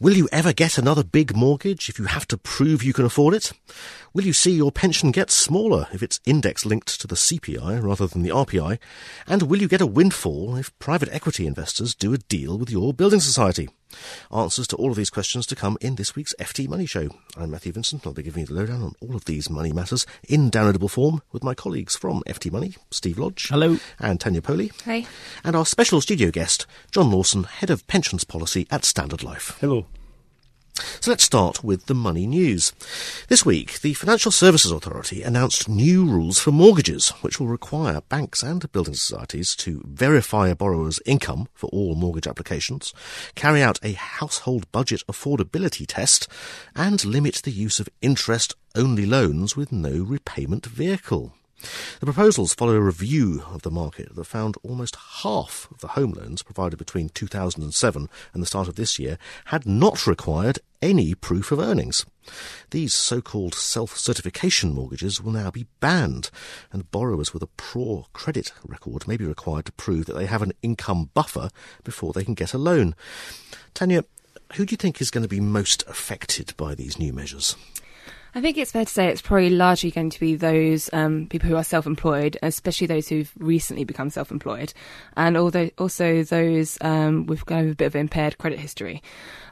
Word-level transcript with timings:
Will 0.00 0.16
you 0.16 0.28
ever 0.32 0.52
get 0.52 0.76
another 0.76 1.04
big 1.04 1.36
mortgage 1.36 1.88
if 1.88 2.00
you 2.00 2.06
have 2.06 2.26
to 2.28 2.36
prove 2.36 2.82
you 2.82 2.92
can 2.92 3.04
afford 3.04 3.32
it? 3.32 3.52
Will 4.12 4.24
you 4.24 4.32
see 4.32 4.50
your 4.50 4.72
pension 4.72 5.12
get 5.12 5.30
smaller 5.30 5.86
if 5.92 6.02
it's 6.02 6.18
index 6.26 6.66
linked 6.66 7.00
to 7.00 7.06
the 7.06 7.14
CPI 7.14 7.80
rather 7.80 8.08
than 8.08 8.22
the 8.22 8.30
RPI? 8.30 8.80
And 9.28 9.42
will 9.42 9.62
you 9.62 9.68
get 9.68 9.80
a 9.80 9.86
windfall 9.86 10.56
if 10.56 10.76
private 10.80 11.08
equity 11.12 11.46
investors 11.46 11.94
do 11.94 12.12
a 12.12 12.18
deal 12.18 12.58
with 12.58 12.70
your 12.70 12.92
building 12.92 13.20
society? 13.20 13.68
Answers 14.34 14.66
to 14.68 14.76
all 14.76 14.90
of 14.90 14.96
these 14.96 15.10
questions 15.10 15.46
to 15.46 15.56
come 15.56 15.78
in 15.80 15.94
this 15.94 16.14
week's 16.14 16.34
FT 16.38 16.68
Money 16.68 16.86
Show. 16.86 17.08
I'm 17.36 17.50
Matthew 17.50 17.72
Vincent. 17.72 18.06
I'll 18.06 18.12
be 18.12 18.22
giving 18.22 18.42
you 18.42 18.46
the 18.46 18.54
lowdown 18.54 18.82
on 18.82 18.94
all 19.00 19.16
of 19.16 19.24
these 19.24 19.50
money 19.50 19.72
matters 19.72 20.06
in 20.28 20.50
downloadable 20.50 20.90
form 20.90 21.22
with 21.32 21.44
my 21.44 21.54
colleagues 21.54 21.96
from 21.96 22.22
FT 22.26 22.52
Money, 22.52 22.74
Steve 22.90 23.18
Lodge. 23.18 23.48
Hello. 23.48 23.78
And 23.98 24.20
Tanya 24.20 24.40
Powley. 24.40 24.72
Hi. 24.84 25.06
And 25.42 25.56
our 25.56 25.66
special 25.66 26.00
studio 26.00 26.30
guest, 26.30 26.66
John 26.90 27.10
Lawson, 27.10 27.44
Head 27.44 27.70
of 27.70 27.86
Pensions 27.86 28.24
Policy 28.24 28.66
at 28.70 28.84
Standard 28.84 29.22
Life. 29.22 29.56
Hello. 29.60 29.86
So 30.74 31.12
let's 31.12 31.22
start 31.22 31.62
with 31.62 31.86
the 31.86 31.94
money 31.94 32.26
news. 32.26 32.72
This 33.28 33.46
week, 33.46 33.80
the 33.80 33.94
Financial 33.94 34.32
Services 34.32 34.72
Authority 34.72 35.22
announced 35.22 35.68
new 35.68 36.04
rules 36.04 36.40
for 36.40 36.50
mortgages, 36.50 37.10
which 37.20 37.38
will 37.38 37.46
require 37.46 38.00
banks 38.08 38.42
and 38.42 38.70
building 38.72 38.94
societies 38.94 39.54
to 39.56 39.82
verify 39.86 40.48
a 40.48 40.56
borrower's 40.56 41.00
income 41.06 41.46
for 41.54 41.68
all 41.68 41.94
mortgage 41.94 42.26
applications, 42.26 42.92
carry 43.36 43.62
out 43.62 43.78
a 43.84 43.92
household 43.92 44.70
budget 44.72 45.02
affordability 45.06 45.84
test, 45.86 46.26
and 46.74 47.04
limit 47.04 47.42
the 47.44 47.52
use 47.52 47.78
of 47.78 47.88
interest 48.02 48.56
only 48.74 49.06
loans 49.06 49.56
with 49.56 49.70
no 49.70 50.02
repayment 50.02 50.66
vehicle. 50.66 51.34
The 52.00 52.06
proposals 52.06 52.52
follow 52.52 52.74
a 52.74 52.80
review 52.80 53.42
of 53.50 53.62
the 53.62 53.70
market 53.70 54.14
that 54.14 54.24
found 54.24 54.56
almost 54.62 54.96
half 55.22 55.68
of 55.70 55.80
the 55.80 55.88
home 55.88 56.12
loans 56.12 56.42
provided 56.42 56.76
between 56.78 57.08
2007 57.10 58.08
and 58.32 58.42
the 58.42 58.46
start 58.46 58.68
of 58.68 58.74
this 58.74 58.98
year 58.98 59.18
had 59.46 59.64
not 59.64 60.06
required 60.06 60.58
any 60.82 61.14
proof 61.14 61.50
of 61.50 61.58
earnings. 61.58 62.04
These 62.70 62.92
so-called 62.92 63.54
self-certification 63.54 64.74
mortgages 64.74 65.22
will 65.22 65.32
now 65.32 65.50
be 65.50 65.66
banned, 65.80 66.30
and 66.72 66.90
borrowers 66.90 67.32
with 67.32 67.42
a 67.42 67.48
poor 67.56 68.06
credit 68.12 68.52
record 68.66 69.08
may 69.08 69.16
be 69.16 69.24
required 69.24 69.66
to 69.66 69.72
prove 69.72 70.06
that 70.06 70.14
they 70.14 70.26
have 70.26 70.42
an 70.42 70.52
income 70.62 71.10
buffer 71.14 71.48
before 71.84 72.12
they 72.12 72.24
can 72.24 72.34
get 72.34 72.52
a 72.52 72.58
loan. 72.58 72.94
Tanya, 73.72 74.04
who 74.54 74.66
do 74.66 74.72
you 74.72 74.76
think 74.76 75.00
is 75.00 75.10
going 75.10 75.22
to 75.22 75.28
be 75.28 75.40
most 75.40 75.82
affected 75.86 76.52
by 76.56 76.74
these 76.74 76.98
new 76.98 77.12
measures? 77.12 77.56
I 78.36 78.40
think 78.40 78.58
it's 78.58 78.72
fair 78.72 78.84
to 78.84 78.92
say 78.92 79.06
it's 79.06 79.22
probably 79.22 79.50
largely 79.50 79.92
going 79.92 80.10
to 80.10 80.18
be 80.18 80.34
those 80.34 80.90
um, 80.92 81.28
people 81.28 81.48
who 81.48 81.54
are 81.54 81.62
self-employed, 81.62 82.36
especially 82.42 82.88
those 82.88 83.08
who've 83.08 83.32
recently 83.38 83.84
become 83.84 84.10
self-employed, 84.10 84.72
and 85.16 85.36
although 85.36 85.70
also 85.78 86.24
those 86.24 86.76
um, 86.80 87.26
with 87.26 87.46
kind 87.46 87.64
of 87.64 87.72
a 87.72 87.76
bit 87.76 87.86
of 87.86 87.94
impaired 87.94 88.36
credit 88.38 88.58
history. 88.58 89.02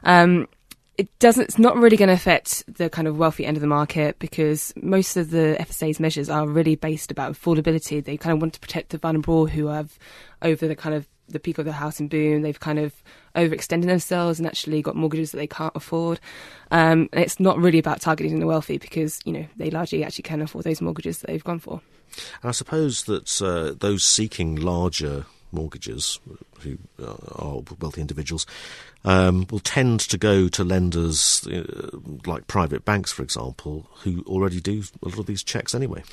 Um, 0.03 0.49
it 0.97 1.17
doesn't. 1.19 1.43
It's 1.43 1.57
not 1.57 1.77
really 1.77 1.97
going 1.97 2.09
to 2.09 2.13
affect 2.13 2.63
the 2.67 2.89
kind 2.89 3.07
of 3.07 3.17
wealthy 3.17 3.45
end 3.45 3.57
of 3.57 3.61
the 3.61 3.67
market 3.67 4.19
because 4.19 4.73
most 4.75 5.17
of 5.17 5.31
the 5.31 5.57
FSA's 5.59 5.99
measures 5.99 6.29
are 6.29 6.47
really 6.47 6.75
based 6.75 7.09
about 7.09 7.33
affordability. 7.33 8.03
They 8.03 8.17
kind 8.17 8.33
of 8.33 8.41
want 8.41 8.53
to 8.53 8.59
protect 8.59 8.89
the 8.89 8.99
vulnerable 8.99 9.47
who 9.47 9.67
have 9.67 9.97
over 10.41 10.67
the 10.67 10.75
kind 10.75 10.93
of 10.93 11.07
the 11.29 11.39
peak 11.39 11.57
of 11.57 11.65
the 11.65 11.71
housing 11.71 12.07
boom. 12.07 12.41
They've 12.41 12.59
kind 12.59 12.79
of 12.79 12.93
overextended 13.35 13.85
themselves 13.85 14.39
and 14.39 14.47
actually 14.47 14.81
got 14.81 14.95
mortgages 14.95 15.31
that 15.31 15.37
they 15.37 15.47
can't 15.47 15.75
afford. 15.75 16.19
Um, 16.71 17.09
it's 17.13 17.39
not 17.39 17.57
really 17.57 17.79
about 17.79 18.01
targeting 18.01 18.39
the 18.39 18.47
wealthy 18.47 18.77
because 18.77 19.19
you 19.25 19.33
know 19.33 19.45
they 19.57 19.69
largely 19.69 20.03
actually 20.03 20.23
can 20.23 20.41
afford 20.41 20.65
those 20.65 20.81
mortgages 20.81 21.19
that 21.19 21.27
they've 21.27 21.43
gone 21.43 21.59
for. 21.59 21.81
And 22.41 22.49
I 22.49 22.51
suppose 22.51 23.03
that 23.05 23.41
uh, 23.41 23.75
those 23.79 24.03
seeking 24.03 24.55
larger 24.55 25.25
mortgages, 25.53 26.19
who 26.59 26.77
are 26.99 27.61
wealthy 27.79 28.01
individuals, 28.01 28.45
um, 29.05 29.45
will 29.51 29.59
tend 29.59 29.99
to 29.99 30.17
go 30.17 30.47
to 30.47 30.63
lenders 30.63 31.45
uh, 31.47 31.89
like 32.25 32.47
private 32.47 32.85
banks, 32.85 33.11
for 33.11 33.21
example, 33.21 33.85
who 34.03 34.23
already 34.27 34.59
do 34.59 34.83
a 35.03 35.09
lot 35.09 35.19
of 35.19 35.25
these 35.25 35.43
checks 35.43 35.75
anyway. 35.75 36.03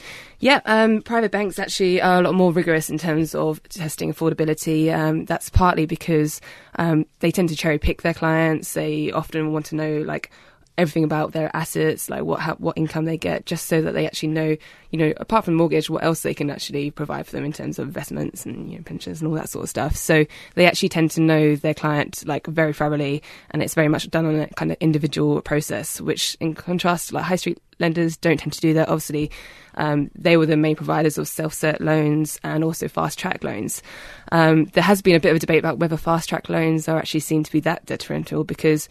Yeah, 0.41 0.61
um, 0.65 1.03
private 1.03 1.31
banks 1.31 1.59
actually 1.59 2.01
are 2.03 2.21
a 2.21 2.23
lot 2.23 2.35
more 2.35 2.53
rigorous 2.53 2.91
in 2.91 2.99
terms 2.99 3.35
of 3.35 3.63
testing 3.69 4.13
affordability. 4.13 4.93
Um, 4.95 5.25
that's 5.25 5.51
partly 5.51 5.87
because 5.87 6.41
um, 6.79 7.07
they 7.21 7.31
tend 7.31 7.49
to 7.51 7.57
cherry 7.57 7.79
pick 7.79 8.03
their 8.03 8.15
clients. 8.15 8.73
They 8.73 9.13
often 9.13 9.53
want 9.53 9.67
to 9.67 9.77
know, 9.77 9.99
like, 10.03 10.31
everything 10.81 11.05
about 11.05 11.33
their 11.33 11.55
assets, 11.55 12.11
like 12.11 12.23
what 12.23 12.41
how, 12.41 12.55
what 12.55 12.77
income 12.77 13.05
they 13.05 13.19
get, 13.19 13.47
just 13.47 13.67
so 13.67 13.81
that 13.83 13.93
they 13.93 14.07
actually 14.07 14.31
know, 14.31 14.57
you 14.91 14.99
know, 14.99 15.13
apart 15.19 15.45
from 15.45 15.55
mortgage, 15.55 15.91
what 15.91 16.03
else 16.03 16.23
they 16.23 16.35
can 16.35 16.51
actually 16.51 16.91
provide 16.91 17.27
for 17.27 17.33
them 17.33 17.45
in 17.45 17.53
terms 17.53 17.79
of 17.79 17.87
investments 17.87 18.47
and 18.47 18.71
you 18.71 18.79
know, 18.79 18.85
pensions 18.85 19.21
and 19.21 19.29
all 19.29 19.35
that 19.35 19.49
sort 19.49 19.63
of 19.63 19.71
stuff. 19.71 19.95
So 19.97 20.25
they 20.55 20.67
actually 20.67 20.89
tend 20.89 21.11
to 21.13 21.21
know 21.21 21.55
their 21.55 21.75
client 21.75 22.27
like 22.27 22.47
very 22.47 22.73
thoroughly, 22.73 23.23
and 23.51 23.63
it's 23.63 23.75
very 23.75 23.89
much 23.89 24.11
done 24.11 24.27
on 24.27 24.41
a 24.41 24.47
kind 24.49 24.73
of 24.73 24.77
individual 24.81 25.41
process. 25.43 26.01
Which, 26.01 26.37
in 26.41 26.55
contrast, 26.55 27.13
like 27.13 27.25
high 27.25 27.37
street 27.37 27.61
lenders 27.79 28.17
don't 28.17 28.39
tend 28.39 28.53
to 28.53 28.61
do 28.61 28.75
that. 28.75 28.89
Obviously, 28.89 29.31
um, 29.75 30.11
they 30.15 30.37
were 30.37 30.47
the 30.47 30.57
main 30.57 30.77
providers 30.77 31.19
of 31.19 31.29
self-cert 31.29 31.81
loans 31.81 32.39
and 32.43 32.63
also 32.63 32.89
fast-track 32.89 33.43
loans. 33.43 33.83
Um, 34.33 34.67
there 34.67 34.83
has 34.83 35.01
been 35.03 35.17
a 35.17 35.21
bit 35.21 35.31
of 35.31 35.37
a 35.37 35.41
debate 35.41 35.59
about 35.59 35.79
whether 35.79 35.97
fast-track 35.97 36.49
loans 36.49 36.89
are 36.89 36.99
actually 36.99 37.21
seen 37.21 37.45
to 37.45 37.53
be 37.53 37.61
that 37.61 37.87
detrimental 37.87 38.45
because 38.45 38.89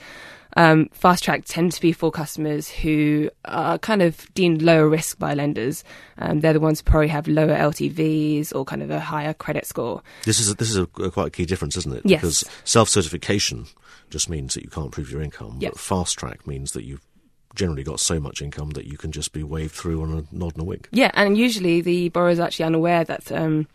um, 0.57 0.89
fast 0.91 1.23
track 1.23 1.43
tend 1.45 1.71
to 1.73 1.81
be 1.81 1.91
for 1.91 2.11
customers 2.11 2.69
who 2.69 3.29
are 3.45 3.77
kind 3.77 4.01
of 4.01 4.31
deemed 4.33 4.61
lower 4.61 4.89
risk 4.89 5.19
by 5.19 5.33
lenders. 5.33 5.83
Um, 6.17 6.39
they're 6.39 6.53
the 6.53 6.59
ones 6.59 6.79
who 6.79 6.85
probably 6.85 7.07
have 7.09 7.27
lower 7.27 7.55
LTVs 7.55 8.53
or 8.55 8.65
kind 8.65 8.81
of 8.81 8.89
a 8.89 8.99
higher 8.99 9.33
credit 9.33 9.65
score. 9.65 10.01
This 10.25 10.39
is 10.39 10.51
a, 10.51 10.55
this 10.55 10.69
is 10.69 10.77
a, 10.77 10.83
a 11.01 11.11
quite 11.11 11.27
a 11.27 11.31
key 11.31 11.45
difference, 11.45 11.77
isn't 11.77 11.93
it? 11.95 12.01
Yes. 12.05 12.21
Because 12.21 12.43
self 12.63 12.89
certification 12.89 13.67
just 14.09 14.29
means 14.29 14.53
that 14.55 14.63
you 14.63 14.69
can't 14.69 14.91
prove 14.91 15.11
your 15.11 15.21
income, 15.21 15.57
Yep. 15.59 15.73
but 15.73 15.79
fast 15.79 16.17
track 16.17 16.47
means 16.47 16.71
that 16.71 16.83
you've 16.83 17.05
generally 17.55 17.83
got 17.83 17.99
so 17.99 18.19
much 18.19 18.41
income 18.41 18.71
that 18.71 18.85
you 18.85 18.97
can 18.97 19.11
just 19.11 19.33
be 19.33 19.43
waved 19.43 19.73
through 19.73 20.01
on 20.01 20.11
a 20.11 20.35
nod 20.35 20.53
and 20.53 20.61
a 20.61 20.63
wink. 20.63 20.87
Yeah, 20.91 21.11
and 21.13 21.37
usually 21.37 21.81
the 21.81 22.09
borrower 22.09 22.29
is 22.29 22.39
actually 22.39 22.65
unaware 22.65 23.03
that 23.03 23.31
um, 23.31 23.67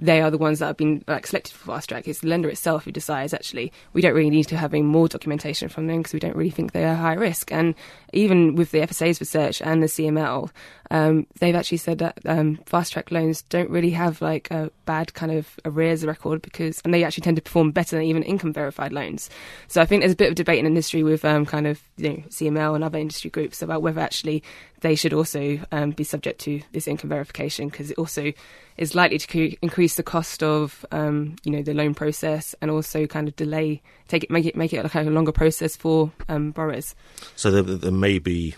they 0.00 0.22
are 0.22 0.30
the 0.30 0.38
ones 0.38 0.58
that 0.58 0.66
have 0.66 0.76
been 0.78 1.04
like 1.06 1.26
selected 1.26 1.52
for 1.52 1.66
fast 1.66 1.90
track. 1.90 2.08
It's 2.08 2.20
the 2.20 2.28
lender 2.28 2.48
itself 2.48 2.84
who 2.84 2.90
decides 2.90 3.34
actually 3.34 3.70
we 3.92 4.00
don't 4.00 4.14
really 4.14 4.30
need 4.30 4.48
to 4.48 4.56
have 4.56 4.72
any 4.72 4.82
more 4.82 5.08
documentation 5.08 5.68
from 5.68 5.86
them 5.86 5.98
because 5.98 6.14
we 6.14 6.20
don't 6.20 6.34
really 6.34 6.50
think 6.50 6.72
they 6.72 6.84
are 6.84 6.94
high 6.94 7.14
risk. 7.14 7.52
And 7.52 7.74
even 8.14 8.54
with 8.54 8.70
the 8.70 8.80
FSA's 8.80 9.20
research 9.20 9.60
and 9.60 9.82
the 9.82 9.86
CML, 9.86 10.50
um, 10.90 11.26
they've 11.38 11.54
actually 11.54 11.78
said 11.78 11.98
that 11.98 12.18
um, 12.26 12.56
fast 12.66 12.92
track 12.92 13.10
loans 13.10 13.42
don't 13.42 13.70
really 13.70 13.90
have 13.90 14.20
like 14.20 14.50
a 14.50 14.70
bad 14.86 15.14
kind 15.14 15.32
of 15.32 15.58
arrears 15.64 16.04
record 16.04 16.42
because, 16.42 16.80
and 16.84 16.92
they 16.92 17.04
actually 17.04 17.22
tend 17.22 17.36
to 17.36 17.42
perform 17.42 17.70
better 17.70 17.96
than 17.96 18.04
even 18.04 18.22
income 18.22 18.52
verified 18.52 18.92
loans. 18.92 19.30
So 19.68 19.80
I 19.80 19.86
think 19.86 20.02
there's 20.02 20.12
a 20.12 20.16
bit 20.16 20.30
of 20.30 20.34
debate 20.34 20.58
in 20.58 20.66
industry 20.66 21.02
with 21.02 21.24
um, 21.24 21.46
kind 21.46 21.66
of 21.66 21.80
you 21.96 22.08
know, 22.08 22.16
CML 22.28 22.74
and 22.74 22.82
other 22.82 22.98
industry 22.98 23.30
groups 23.30 23.62
about 23.62 23.82
whether 23.82 24.00
actually 24.00 24.42
they 24.80 24.94
should 24.94 25.12
also 25.12 25.60
um, 25.72 25.90
be 25.90 26.04
subject 26.04 26.40
to 26.40 26.60
this 26.72 26.88
income 26.88 27.10
verification 27.10 27.68
because 27.68 27.90
it 27.90 27.98
also 27.98 28.32
is 28.76 28.94
likely 28.94 29.18
to 29.18 29.26
cre- 29.26 29.56
increase 29.62 29.96
the 29.96 30.02
cost 30.02 30.42
of 30.42 30.84
um, 30.90 31.36
you 31.44 31.52
know 31.52 31.62
the 31.62 31.74
loan 31.74 31.94
process 31.94 32.54
and 32.62 32.70
also 32.70 33.06
kind 33.06 33.28
of 33.28 33.36
delay 33.36 33.82
take 34.08 34.24
it 34.24 34.30
make 34.30 34.46
it 34.46 34.56
make 34.56 34.72
it 34.72 34.82
like 34.82 34.94
a 34.94 35.02
longer 35.02 35.32
process 35.32 35.76
for 35.76 36.10
um, 36.28 36.50
borrowers. 36.50 36.94
So 37.36 37.50
there, 37.50 37.62
there 37.62 37.92
may 37.92 38.18
be, 38.18 38.54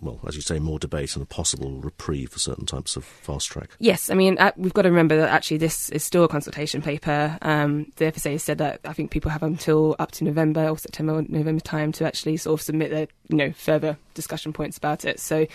well, 0.00 0.18
as 0.26 0.34
you 0.34 0.42
say, 0.42 0.58
more 0.58 0.78
debate 0.78 1.14
and 1.14 1.22
a 1.22 1.26
possible 1.26 1.75
reprieve 1.80 2.30
for 2.30 2.38
certain 2.38 2.66
types 2.66 2.96
of 2.96 3.04
fast 3.04 3.48
track. 3.48 3.70
Yes, 3.78 4.10
I 4.10 4.14
mean 4.14 4.38
uh, 4.38 4.52
we've 4.56 4.74
got 4.74 4.82
to 4.82 4.90
remember 4.90 5.16
that 5.16 5.30
actually 5.30 5.58
this 5.58 5.90
is 5.90 6.04
still 6.04 6.24
a 6.24 6.28
consultation 6.28 6.82
paper. 6.82 7.38
Um, 7.42 7.92
the 7.96 8.06
FSA 8.06 8.32
has 8.32 8.42
said 8.42 8.58
that 8.58 8.80
I 8.84 8.92
think 8.92 9.10
people 9.10 9.30
have 9.30 9.42
until 9.42 9.96
up 9.98 10.12
to 10.12 10.24
November 10.24 10.68
or 10.68 10.78
September, 10.78 11.24
November 11.28 11.60
time 11.60 11.92
to 11.92 12.06
actually 12.06 12.36
sort 12.36 12.60
of 12.60 12.64
submit 12.64 12.90
their 12.90 13.08
you 13.28 13.36
know 13.36 13.52
further 13.52 13.96
discussion 14.14 14.52
points 14.52 14.78
about 14.78 15.04
it. 15.04 15.20
So 15.20 15.46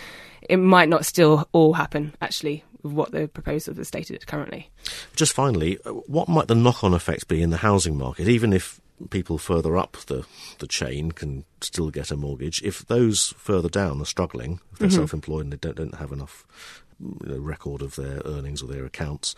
it 0.42 0.56
might 0.56 0.88
not 0.88 1.06
still 1.06 1.48
all 1.52 1.74
happen 1.74 2.14
actually 2.20 2.64
what 2.82 3.12
the 3.12 3.28
proposal 3.28 3.74
has 3.74 3.88
stated 3.88 4.26
currently. 4.26 4.68
Just 5.16 5.32
finally, 5.32 5.78
uh, 5.84 5.90
what 5.90 6.28
might 6.28 6.48
the 6.48 6.54
knock-on 6.54 6.94
effect 6.94 7.28
be 7.28 7.42
in 7.42 7.50
the 7.50 7.56
housing 7.58 7.96
market, 7.96 8.28
even 8.28 8.52
if 8.52 8.80
people 9.10 9.38
further 9.38 9.76
up 9.76 9.96
the, 10.06 10.24
the 10.58 10.66
chain 10.66 11.12
can 11.12 11.44
still 11.60 11.90
get 11.90 12.10
a 12.10 12.16
mortgage. 12.16 12.62
If 12.62 12.86
those 12.86 13.34
further 13.38 13.68
down 13.68 14.00
are 14.00 14.06
struggling, 14.06 14.60
if 14.72 14.78
they're 14.78 14.88
mm-hmm. 14.88 14.98
self-employed 14.98 15.44
and 15.44 15.52
they 15.52 15.56
don't, 15.56 15.76
don't 15.76 15.94
have 15.96 16.12
enough 16.12 16.46
you 17.00 17.32
know, 17.32 17.38
record 17.38 17.82
of 17.82 17.96
their 17.96 18.20
earnings 18.24 18.62
or 18.62 18.66
their 18.66 18.84
accounts, 18.84 19.34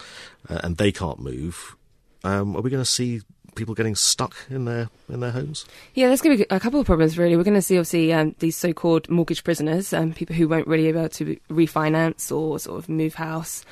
uh, 0.49 0.61
and 0.63 0.77
they 0.77 0.93
can't 0.93 1.21
move, 1.21 1.77
um, 2.25 2.57
are 2.57 2.61
we 2.63 2.71
going 2.71 2.83
to 2.83 2.89
see 2.89 3.21
people 3.55 3.75
getting 3.75 3.95
stuck 3.95 4.35
in 4.51 4.65
their 4.65 4.89
in 5.09 5.21
their 5.21 5.31
homes? 5.31 5.65
Yeah, 5.95 6.09
there's 6.09 6.21
going 6.21 6.37
to 6.37 6.45
be 6.45 6.55
a 6.55 6.61
couple 6.61 6.81
of 6.81 6.87
problems. 6.87 7.17
Really, 7.17 7.37
we're 7.37 7.45
going 7.45 7.55
to 7.55 7.63
see 7.63 7.77
obviously 7.77 8.13
um, 8.13 8.35
these 8.39 8.57
so-called 8.57 9.09
mortgage 9.09 9.45
prisoners, 9.45 9.93
um, 9.93 10.13
people 10.13 10.35
who 10.35 10.49
won't 10.49 10.67
really 10.67 10.91
be 10.91 10.99
able 10.99 11.09
to 11.11 11.37
refinance 11.51 12.35
or 12.35 12.59
sort 12.59 12.79
of 12.79 12.89
move 12.89 13.15
house. 13.15 13.65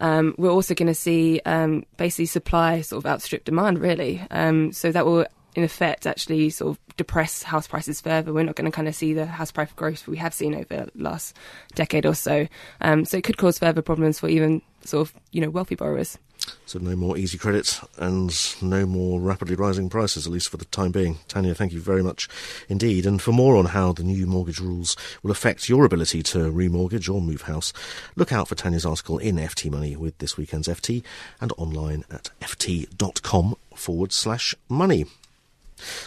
Um, 0.00 0.34
we're 0.38 0.50
also 0.50 0.74
going 0.74 0.88
to 0.88 0.94
see 0.94 1.40
um, 1.44 1.84
basically 1.96 2.26
supply 2.26 2.80
sort 2.80 3.04
of 3.04 3.10
outstrip 3.10 3.44
demand, 3.44 3.78
really. 3.78 4.26
Um, 4.30 4.72
so 4.72 4.90
that 4.92 5.04
will 5.04 5.26
in 5.54 5.64
effect 5.64 6.06
actually 6.06 6.50
sort 6.50 6.70
of 6.70 6.96
depress 6.96 7.42
house 7.42 7.66
prices 7.66 8.00
further. 8.00 8.32
We're 8.32 8.44
not 8.44 8.56
going 8.56 8.70
to 8.70 8.74
kind 8.74 8.88
of 8.88 8.94
see 8.94 9.14
the 9.14 9.26
house 9.26 9.50
price 9.50 9.72
growth 9.72 10.06
we 10.06 10.16
have 10.18 10.34
seen 10.34 10.54
over 10.54 10.64
the 10.66 10.90
last 10.94 11.36
decade 11.74 12.06
or 12.06 12.14
so. 12.14 12.46
Um, 12.80 13.04
so 13.04 13.16
it 13.16 13.24
could 13.24 13.38
cause 13.38 13.58
further 13.58 13.82
problems 13.82 14.18
for 14.18 14.28
even 14.28 14.62
sort 14.84 15.08
of 15.08 15.14
you 15.32 15.40
know 15.40 15.50
wealthy 15.50 15.74
borrowers. 15.74 16.18
So 16.66 16.78
no 16.78 16.96
more 16.96 17.18
easy 17.18 17.36
credit 17.36 17.80
and 17.98 18.34
no 18.62 18.86
more 18.86 19.20
rapidly 19.20 19.54
rising 19.54 19.90
prices, 19.90 20.26
at 20.26 20.32
least 20.32 20.48
for 20.48 20.56
the 20.56 20.64
time 20.66 20.90
being. 20.90 21.18
Tanya, 21.28 21.54
thank 21.54 21.72
you 21.72 21.80
very 21.80 22.02
much 22.02 22.28
indeed. 22.68 23.06
And 23.06 23.20
for 23.20 23.32
more 23.32 23.56
on 23.56 23.66
how 23.66 23.92
the 23.92 24.02
new 24.02 24.26
mortgage 24.26 24.60
rules 24.60 24.96
will 25.22 25.30
affect 25.30 25.68
your 25.68 25.84
ability 25.84 26.22
to 26.24 26.38
remortgage 26.38 27.12
or 27.12 27.20
move 27.20 27.42
house, 27.42 27.72
look 28.16 28.32
out 28.32 28.48
for 28.48 28.54
Tanya's 28.54 28.86
article 28.86 29.18
in 29.18 29.36
FT 29.36 29.70
Money 29.70 29.96
with 29.96 30.16
this 30.18 30.36
weekend's 30.36 30.68
FT 30.68 31.02
and 31.40 31.52
online 31.58 32.04
at 32.10 32.30
ft.com 32.40 33.56
forward 33.74 34.12
slash 34.12 34.54
money. 34.68 35.06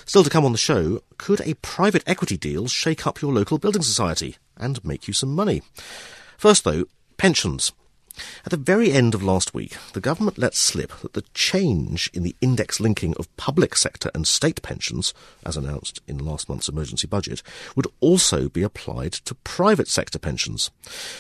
Still 0.06 0.24
to 0.24 0.30
come 0.30 0.46
on 0.46 0.52
the 0.52 0.58
show, 0.58 1.02
could 1.18 1.42
a 1.42 1.56
private 1.56 2.04
equity 2.06 2.38
deal 2.38 2.68
shake 2.68 3.06
up 3.08 3.22
your 3.22 3.34
local 3.34 3.58
building 3.58 3.82
society 3.82 4.38
and 4.58 4.84
make 4.84 5.08
you 5.08 5.14
some 5.14 5.34
money? 5.34 5.62
First, 6.38 6.64
though, 6.64 6.86
pensions. 7.18 7.72
At 8.46 8.52
the 8.52 8.58
very 8.58 8.92
end 8.92 9.16
of 9.16 9.24
last 9.24 9.54
week, 9.54 9.76
the 9.94 10.02
government 10.02 10.38
let 10.38 10.54
slip 10.54 10.92
that 11.02 11.14
the 11.14 11.24
change 11.34 12.10
in 12.14 12.24
the 12.24 12.36
index 12.42 12.80
linking 12.80 13.16
of 13.18 13.36
public 13.38 13.76
sector 13.76 14.12
and 14.14 14.28
state 14.28 14.62
pensions, 14.62 15.14
as 15.46 15.58
announced 15.58 16.02
in 16.08 16.20
last 16.20 16.48
month's 16.48 16.70
emergency 16.70 17.08
budget, 17.08 17.42
would 17.76 17.88
also 18.00 18.50
be 18.50 18.62
applied 18.62 19.14
to 19.14 19.36
private 19.36 19.88
sector 19.88 20.20
pensions. 20.20 20.70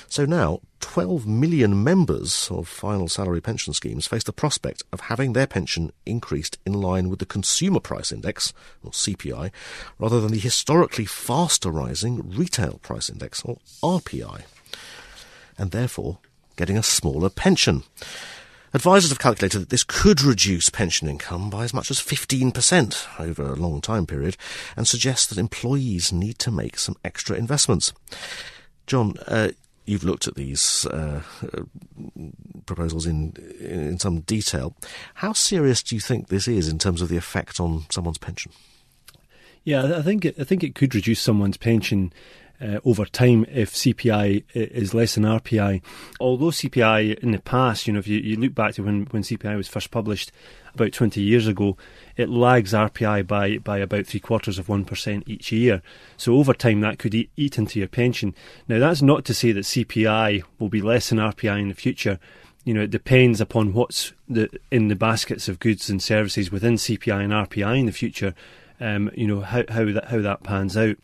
So 0.08 0.26
now, 0.26 0.62
12 0.82 1.26
million 1.26 1.84
members 1.84 2.50
of 2.52 2.68
final 2.68 3.08
salary 3.08 3.42
pension 3.42 3.74
schemes 3.74 4.06
face 4.06 4.24
the 4.24 4.34
prospect 4.34 4.84
of 4.92 5.02
having 5.02 5.34
their 5.34 5.48
pension 5.48 5.94
increased 6.06 6.58
in 6.66 6.74
line 6.74 7.10
with 7.10 7.20
the 7.20 7.26
Consumer 7.26 7.80
Price 7.80 8.12
Index, 8.12 8.54
or 8.84 8.92
CPI, 8.92 9.52
rather 9.98 10.20
than 10.20 10.32
the 10.32 10.40
historically 10.40 11.06
faster 11.06 11.72
rising 11.72 12.36
Retail 12.36 12.80
Price 12.84 13.10
Index, 13.10 13.42
or 13.44 13.58
RPI. 13.82 14.44
And 15.58 15.72
therefore, 15.72 16.20
getting 16.56 16.78
a 16.78 16.84
smaller 16.84 17.30
pension. 17.30 17.84
Advisors 18.76 19.12
have 19.12 19.20
calculated 19.20 19.60
that 19.60 19.70
this 19.70 19.84
could 19.84 20.22
reduce 20.24 20.70
pension 20.70 21.08
income 21.08 21.52
by 21.52 21.64
as 21.64 21.76
much 21.76 21.92
as 21.92 22.00
15% 22.00 23.20
over 23.20 23.44
a 23.44 23.56
long 23.56 23.82
time 23.82 24.08
period 24.08 24.36
and 24.76 24.88
suggest 24.88 25.30
that 25.30 25.38
employees 25.38 26.12
need 26.12 26.40
to 26.40 26.50
make 26.50 26.80
some 26.80 26.96
extra 27.04 27.38
investments. 27.38 27.94
John, 28.88 29.14
uh, 29.28 29.50
you've 29.86 30.04
looked 30.04 30.28
at 30.28 30.34
these 30.34 30.88
uh, 30.88 31.22
proposals 32.66 33.06
in 33.06 33.34
in 33.60 34.00
some 34.00 34.22
detail. 34.22 34.76
How 35.16 35.34
serious 35.34 35.84
do 35.84 35.94
you 35.96 36.02
think 36.02 36.28
this 36.28 36.48
is 36.48 36.68
in 36.68 36.80
terms 36.80 37.02
of 37.02 37.10
the 37.10 37.18
effect 37.18 37.60
on 37.60 37.86
someone's 37.90 38.18
pension? 38.18 38.52
Yeah, 39.64 39.98
I 39.98 40.02
think 40.02 40.26
it, 40.26 40.36
I 40.40 40.44
think 40.44 40.64
it 40.64 40.76
could 40.76 40.94
reduce 40.94 41.22
someone's 41.22 41.58
pension 41.58 42.12
uh, 42.62 42.80
over 42.86 43.06
time 43.06 43.46
if 43.50 43.74
CPI 43.74 44.44
is 44.54 44.94
less 44.94 45.16
than 45.16 45.24
RPI. 45.24 45.82
Although 46.20 46.52
CPI 46.52 47.20
in 47.20 47.32
the 47.32 47.40
past, 47.40 47.88
you 47.88 47.94
know, 47.94 48.00
if 48.00 48.08
you, 48.08 48.20
you 48.20 48.38
look 48.38 48.56
back 48.56 48.76
to 48.76 48.84
when, 48.84 49.06
when 49.12 49.24
CPI 49.24 49.56
was 49.58 49.68
first 49.68 49.92
published 49.92 50.32
about 50.74 50.92
20 50.92 51.22
years 51.22 51.48
ago, 51.48 51.78
it 52.18 52.30
lags 52.30 52.74
RPI 52.74 53.28
by, 53.28 53.58
by 53.58 53.78
about 53.80 54.08
three 54.08 54.20
quarters 54.20 54.58
of 54.58 54.68
1% 54.68 55.24
each 55.28 55.52
year. 55.52 55.82
So 56.18 56.36
over 56.36 56.54
time, 56.54 56.82
that 56.82 57.00
could 57.00 57.14
eat, 57.14 57.32
eat 57.36 57.58
into 57.58 57.80
your 57.80 57.88
pension. 57.88 58.34
Now, 58.68 58.80
that's 58.80 59.02
not 59.02 59.26
to 59.26 59.34
say 59.34 59.52
that 59.52 59.66
CPI 59.66 60.44
will 60.60 60.70
be 60.70 60.82
less 60.82 61.10
than 61.10 61.20
RPI 61.20 61.62
in 61.62 61.70
the 61.70 61.76
future 61.76 62.20
you 62.66 62.74
know, 62.74 62.82
it 62.82 62.92
depends 62.92 63.42
upon 63.42 63.74
what's 63.74 64.14
the, 64.30 64.50
in 64.72 64.88
the 64.88 64.96
baskets 64.96 65.50
of 65.50 65.60
goods 65.60 65.90
and 65.90 66.02
services 66.02 66.52
within 66.52 66.76
CPI 66.76 67.24
and 67.24 67.34
RPI 67.34 67.80
in 67.80 67.86
the 67.86 67.92
future. 67.92 68.34
Um, 68.80 69.12
you 69.16 69.28
know 69.28 69.42
how 69.42 69.64
how 69.70 69.86
that 69.86 70.06
how 70.06 70.22
that 70.22 70.44
pans 70.44 70.76
out. 70.76 70.98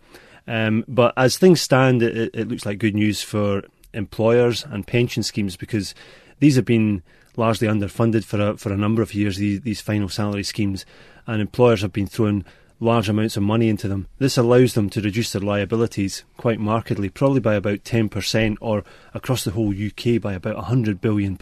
Um, 0.49 0.83
but 0.87 1.13
as 1.15 1.37
things 1.37 1.61
stand, 1.61 2.01
it, 2.01 2.31
it 2.33 2.47
looks 2.47 2.65
like 2.65 2.79
good 2.79 2.95
news 2.95 3.21
for 3.21 3.63
employers 3.93 4.65
and 4.65 4.85
pension 4.85 5.21
schemes 5.21 5.55
because 5.55 5.93
these 6.39 6.55
have 6.55 6.65
been 6.65 7.03
largely 7.37 7.67
underfunded 7.67 8.23
for 8.23 8.41
a, 8.41 8.57
for 8.57 8.73
a 8.73 8.77
number 8.77 9.03
of 9.03 9.13
years. 9.13 9.37
These, 9.37 9.61
these 9.61 9.79
final 9.79 10.09
salary 10.09 10.43
schemes, 10.43 10.87
and 11.27 11.39
employers 11.39 11.83
have 11.83 11.93
been 11.93 12.07
throwing 12.07 12.45
large 12.79 13.09
amounts 13.09 13.35
of 13.35 13.43
money 13.43 13.67
into 13.67 13.87
them. 13.87 14.07
This 14.19 14.37
allows 14.37 14.73
them 14.73 14.89
to 14.91 15.01
reduce 15.01 15.31
their 15.31 15.41
liabilities 15.41 16.23
quite 16.37 16.59
markedly, 16.59 17.09
probably 17.09 17.39
by 17.39 17.55
about 17.55 17.83
10%, 17.83 18.57
or 18.61 18.83
across 19.13 19.43
the 19.43 19.51
whole 19.51 19.73
UK 19.73 20.21
by 20.21 20.33
about 20.33 20.65
£100 20.65 21.01
billion. 21.01 21.37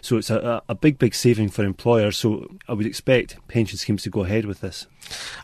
So 0.00 0.16
it's 0.18 0.30
a, 0.30 0.62
a 0.68 0.74
big, 0.74 0.98
big 0.98 1.14
saving 1.14 1.48
for 1.48 1.64
employers. 1.64 2.18
So 2.18 2.56
I 2.68 2.74
would 2.74 2.86
expect 2.86 3.36
pension 3.48 3.78
schemes 3.78 4.02
to 4.02 4.10
go 4.10 4.24
ahead 4.24 4.44
with 4.44 4.60
this. 4.60 4.86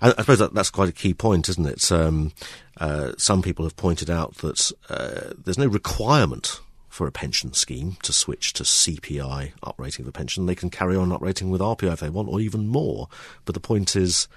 I, 0.03 0.09
I 0.11 0.21
suppose 0.21 0.38
that, 0.41 0.55
that's 0.55 0.71
quite 0.71 0.88
a 0.88 0.93
key 0.93 1.15
point, 1.15 1.49
isn't 1.49 1.67
it? 1.67 1.91
Um, 1.91 2.32
uh, 2.79 3.12
some 3.17 3.41
people 3.41 3.65
have 3.65 3.77
pointed 3.77 4.11
out 4.11 4.37
that 4.38 4.73
uh, 4.91 5.32
there's 5.43 5.59
no 5.59 5.67
requirement 5.67 6.61
for 6.94 7.09
a 7.09 7.12
pension 7.12 7.53
scheme 7.53 7.97
to 8.03 8.12
switch 8.12 8.53
to 8.53 8.62
CPI 8.62 9.53
uprating 9.65 10.00
of 10.00 10.06
a 10.06 10.12
pension. 10.12 10.47
They 10.47 10.55
can 10.55 10.70
carry 10.70 10.94
on 10.94 11.09
uprating 11.09 11.50
with 11.50 11.61
RPI 11.61 11.93
if 11.93 12.00
they 12.00 12.09
want, 12.09 12.29
or 12.29 12.41
even 12.41 12.69
more. 12.69 13.09
But 13.44 13.55
the 13.55 13.61
point 13.61 13.97
is, 13.97 14.29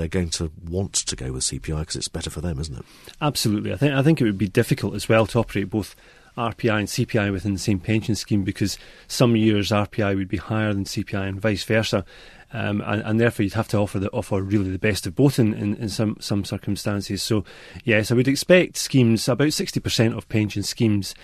they're 0.00 0.08
going 0.08 0.30
to 0.30 0.50
want 0.68 0.94
to 0.94 1.14
go 1.14 1.32
with 1.32 1.44
CPI 1.44 1.80
because 1.80 1.96
it's 1.96 2.08
better 2.08 2.30
for 2.30 2.40
them, 2.40 2.58
isn't 2.58 2.76
it? 2.76 2.84
Absolutely. 3.20 3.72
I 3.72 3.76
think 3.76 3.94
I 3.94 4.02
think 4.02 4.20
it 4.20 4.24
would 4.24 4.38
be 4.38 4.48
difficult 4.48 4.94
as 4.94 5.08
well 5.08 5.26
to 5.26 5.38
operate 5.38 5.70
both 5.70 5.94
RPI 6.36 6.78
and 6.78 6.88
CPI 6.88 7.32
within 7.32 7.52
the 7.52 7.58
same 7.58 7.80
pension 7.80 8.14
scheme 8.14 8.44
because 8.44 8.78
some 9.08 9.36
years 9.36 9.70
RPI 9.70 10.16
would 10.16 10.28
be 10.28 10.38
higher 10.38 10.72
than 10.72 10.84
CPI 10.84 11.28
and 11.28 11.40
vice 11.40 11.64
versa. 11.64 12.04
Um, 12.52 12.80
and, 12.80 13.00
and, 13.02 13.20
therefore 13.20 13.44
you'd 13.44 13.52
have 13.52 13.68
to 13.68 13.78
offer 13.78 14.00
the 14.00 14.10
offer 14.10 14.42
really 14.42 14.70
the 14.70 14.78
best 14.78 15.06
of 15.06 15.14
both 15.14 15.38
in, 15.38 15.54
in, 15.54 15.76
in 15.76 15.88
some 15.88 16.16
some 16.18 16.44
circumstances. 16.44 17.22
So 17.22 17.44
yes, 17.84 18.10
I 18.10 18.14
would 18.14 18.26
expect 18.26 18.76
schemes 18.76 19.28
about 19.28 19.52
sixty 19.52 19.78
percent 19.78 20.14
of 20.16 20.28
pension 20.28 20.64
schemes 20.64 21.14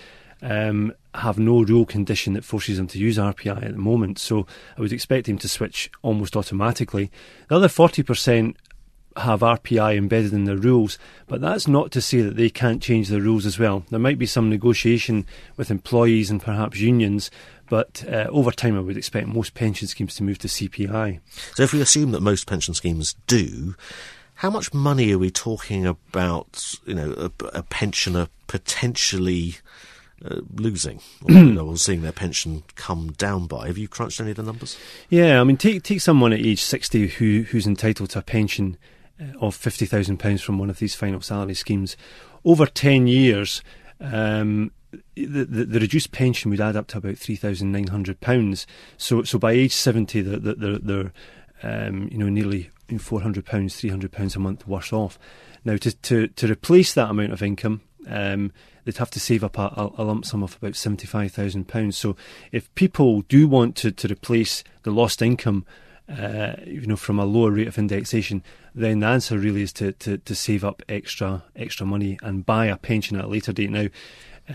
um, 0.41 0.93
have 1.15 1.39
no 1.39 1.63
rule 1.63 1.85
condition 1.85 2.33
that 2.33 2.43
forces 2.43 2.77
them 2.77 2.87
to 2.87 2.99
use 2.99 3.17
RPI 3.17 3.63
at 3.63 3.71
the 3.71 3.77
moment. 3.77 4.19
So 4.19 4.45
I 4.77 4.81
would 4.81 4.93
expect 4.93 5.25
them 5.25 5.37
to 5.39 5.49
switch 5.49 5.89
almost 6.01 6.35
automatically. 6.35 7.11
The 7.49 7.55
other 7.55 7.67
40% 7.67 8.55
have 9.19 9.41
RPI 9.41 9.97
embedded 9.97 10.33
in 10.33 10.45
their 10.45 10.57
rules, 10.57 10.97
but 11.27 11.41
that's 11.41 11.67
not 11.67 11.91
to 11.91 12.01
say 12.01 12.21
that 12.21 12.35
they 12.35 12.49
can't 12.49 12.81
change 12.81 13.09
the 13.09 13.21
rules 13.21 13.45
as 13.45 13.59
well. 13.59 13.83
There 13.89 13.99
might 13.99 14.19
be 14.19 14.25
some 14.25 14.49
negotiation 14.49 15.25
with 15.55 15.71
employees 15.71 16.29
and 16.29 16.41
perhaps 16.41 16.79
unions, 16.79 17.31
but 17.69 18.03
uh, 18.07 18.27
over 18.29 18.51
time 18.51 18.77
I 18.77 18.81
would 18.81 18.97
expect 18.97 19.27
most 19.27 19.53
pension 19.53 19.87
schemes 19.87 20.15
to 20.15 20.23
move 20.23 20.39
to 20.39 20.47
CPI. 20.47 21.19
So 21.55 21.63
if 21.63 21.73
we 21.73 21.81
assume 21.81 22.11
that 22.11 22.21
most 22.21 22.47
pension 22.47 22.73
schemes 22.73 23.15
do, 23.27 23.75
how 24.35 24.49
much 24.49 24.73
money 24.73 25.11
are 25.13 25.17
we 25.17 25.31
talking 25.31 25.85
about, 25.85 26.75
you 26.85 26.93
know, 26.93 27.11
a, 27.17 27.45
a 27.45 27.63
pensioner 27.63 28.27
potentially 28.47 29.55
uh, 30.23 30.41
losing 30.55 30.99
or, 31.23 31.31
you 31.31 31.53
know, 31.53 31.67
or 31.67 31.77
seeing 31.77 32.01
their 32.01 32.11
pension 32.11 32.63
come 32.75 33.11
down 33.13 33.47
by. 33.47 33.67
Have 33.67 33.77
you 33.77 33.87
crunched 33.87 34.19
any 34.19 34.31
of 34.31 34.37
the 34.37 34.43
numbers? 34.43 34.77
Yeah, 35.09 35.39
I 35.39 35.43
mean, 35.43 35.57
take 35.57 35.83
take 35.83 36.01
someone 36.01 36.33
at 36.33 36.39
age 36.39 36.61
sixty 36.61 37.07
who 37.07 37.43
who's 37.43 37.67
entitled 37.67 38.11
to 38.11 38.19
a 38.19 38.23
pension 38.23 38.77
of 39.39 39.55
fifty 39.55 39.85
thousand 39.85 40.17
pounds 40.17 40.41
from 40.41 40.57
one 40.57 40.69
of 40.69 40.79
these 40.79 40.95
final 40.95 41.21
salary 41.21 41.53
schemes. 41.53 41.97
Over 42.45 42.65
ten 42.65 43.07
years, 43.07 43.61
um, 43.99 44.71
the, 45.15 45.45
the, 45.45 45.65
the, 45.65 45.79
reduced 45.79 46.11
pension 46.11 46.51
would 46.51 46.61
add 46.61 46.75
up 46.75 46.87
to 46.87 46.97
about 46.97 47.17
three 47.17 47.35
thousand 47.35 47.71
nine 47.71 47.87
hundred 47.87 48.21
pounds. 48.21 48.67
So 48.97 49.23
so 49.23 49.39
by 49.39 49.53
age 49.53 49.73
seventy, 49.73 50.21
they're, 50.21 50.53
they're, 50.53 50.79
they're 50.79 51.13
um, 51.63 52.09
you 52.11 52.17
know 52.17 52.29
nearly 52.29 52.69
four 52.99 53.21
hundred 53.21 53.45
pounds, 53.45 53.75
three 53.75 53.89
hundred 53.89 54.11
pounds 54.11 54.35
a 54.35 54.39
month 54.39 54.67
worse 54.67 54.93
off. 54.93 55.17
Now 55.65 55.77
to, 55.77 55.91
to 55.91 56.27
to 56.27 56.51
replace 56.51 56.93
that 56.93 57.09
amount 57.09 57.33
of 57.33 57.41
income 57.41 57.81
um, 58.09 58.51
they'd 58.85 58.97
have 58.97 59.11
to 59.11 59.19
save 59.19 59.43
up 59.43 59.57
a, 59.57 59.91
a 59.97 60.03
lump 60.03 60.25
sum 60.25 60.43
of 60.43 60.55
about 60.55 60.73
£75,000. 60.73 61.93
So 61.93 62.15
if 62.51 62.73
people 62.75 63.21
do 63.23 63.47
want 63.47 63.75
to, 63.77 63.91
to 63.91 64.07
replace 64.07 64.63
the 64.83 64.91
lost 64.91 65.21
income 65.21 65.65
uh, 66.09 66.53
you 66.65 66.85
know, 66.85 66.95
from 66.95 67.19
a 67.19 67.25
lower 67.25 67.51
rate 67.51 67.67
of 67.67 67.77
indexation, 67.77 68.41
then 68.77 68.99
the 68.99 69.07
answer 69.07 69.37
really 69.37 69.63
is 69.63 69.73
to, 69.73 69.91
to, 69.93 70.17
to 70.19 70.35
save 70.35 70.63
up 70.63 70.83
extra 70.87 71.43
extra 71.55 71.85
money 71.85 72.19
and 72.21 72.45
buy 72.45 72.67
a 72.67 72.77
pension 72.77 73.17
at 73.17 73.25
a 73.25 73.27
later 73.27 73.51
date. 73.51 73.71
Now, 73.71 73.87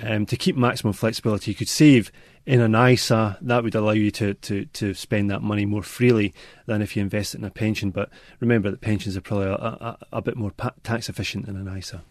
um, 0.02 0.26
to 0.26 0.36
keep 0.36 0.56
maximum 0.56 0.92
flexibility, 0.92 1.50
you 1.50 1.54
could 1.54 1.68
save 1.68 2.10
in 2.46 2.60
an 2.60 2.74
ISA. 2.74 3.38
That 3.42 3.62
would 3.62 3.74
allow 3.74 3.92
you 3.92 4.10
to, 4.12 4.34
to, 4.34 4.64
to 4.64 4.94
spend 4.94 5.30
that 5.30 5.42
money 5.42 5.66
more 5.66 5.82
freely 5.82 6.32
than 6.66 6.82
if 6.82 6.96
you 6.96 7.02
invest 7.02 7.34
it 7.34 7.38
in 7.38 7.44
a 7.44 7.50
pension. 7.50 7.90
But 7.90 8.10
remember 8.40 8.70
that 8.70 8.80
pensions 8.80 9.16
are 9.16 9.20
probably 9.20 9.48
a, 9.48 9.54
a, 9.54 9.98
a 10.12 10.22
bit 10.22 10.36
more 10.36 10.50
pa- 10.52 10.72
tax 10.82 11.08
efficient 11.08 11.46
than 11.46 11.56
an 11.56 11.76
ISA. 11.76 12.02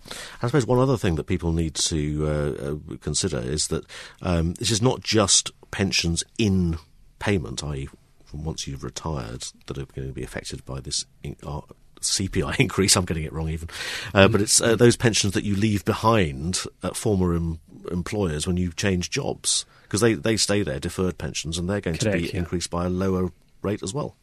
I 0.42 0.48
suppose 0.48 0.68
one 0.68 0.80
other 0.80 0.98
thing 0.98 1.16
that 1.16 1.26
people 1.26 1.52
need 1.52 1.76
to 1.76 2.28
uh, 2.28 2.92
uh, 2.94 2.98
consider 2.98 3.40
is 3.40 3.68
that 3.70 3.86
um, 4.22 4.54
this 4.56 4.70
is 4.70 4.82
not 4.82 5.02
just 5.02 5.52
pensions 5.72 6.24
in 6.38 6.78
payment, 7.20 7.64
i.e., 7.64 7.90
from 8.26 8.44
once 8.46 8.66
you've 8.66 8.84
retired 8.84 9.44
that 9.66 9.78
are 9.78 9.86
going 9.86 10.08
to 10.08 10.14
be 10.14 10.24
affected 10.24 10.64
by 10.66 10.80
this 10.80 11.06
uh, 11.44 11.62
CPI 12.02 12.56
increase. 12.60 12.96
I'm 12.96 13.06
getting 13.06 13.24
it 13.24 13.34
wrong 13.34 13.50
even, 13.50 13.70
uh, 14.14 14.28
but 14.28 14.42
it's 14.42 14.62
uh, 14.62 14.76
those 14.76 14.98
pensions 14.98 15.34
that 15.34 15.44
you 15.44 15.56
leave 15.56 15.86
behind 15.86 16.64
at 16.84 16.96
former 16.96 17.36
em- 17.36 17.60
employers 17.92 18.46
when 18.48 18.58
you 18.58 18.72
change 18.72 19.10
jobs 19.10 19.66
because 19.84 20.02
they, 20.02 20.14
they 20.14 20.38
stay 20.38 20.64
there, 20.64 20.80
deferred 20.80 21.18
pensions, 21.18 21.58
and 21.58 21.70
they're 21.70 21.82
going 21.82 21.98
Correct, 21.98 22.16
to 22.16 22.22
be 22.22 22.30
yeah. 22.30 22.38
increased 22.38 22.70
by 22.70 22.86
a 22.86 22.90
lower 22.90 23.30
rate 23.62 23.84
as 23.84 23.94
well. 23.94 24.16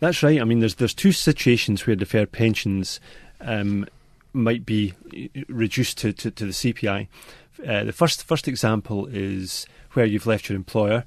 That's 0.00 0.22
right. 0.22 0.40
I 0.40 0.44
mean, 0.44 0.60
there's 0.60 0.74
there's 0.76 0.94
two 0.94 1.12
situations 1.12 1.86
where 1.86 1.94
deferred 1.94 2.32
pensions 2.32 2.98
um, 3.40 3.86
might 4.32 4.66
be 4.66 4.94
uh, 5.14 5.42
reduced 5.48 5.98
to, 5.98 6.12
to, 6.12 6.30
to 6.30 6.46
the 6.46 6.52
CPI. 6.52 7.06
Uh, 7.64 7.84
the 7.84 7.92
first 7.92 8.24
first 8.24 8.48
example 8.48 9.06
is 9.06 9.66
where 9.92 10.06
you've 10.06 10.26
left 10.26 10.48
your 10.48 10.56
employer. 10.56 11.04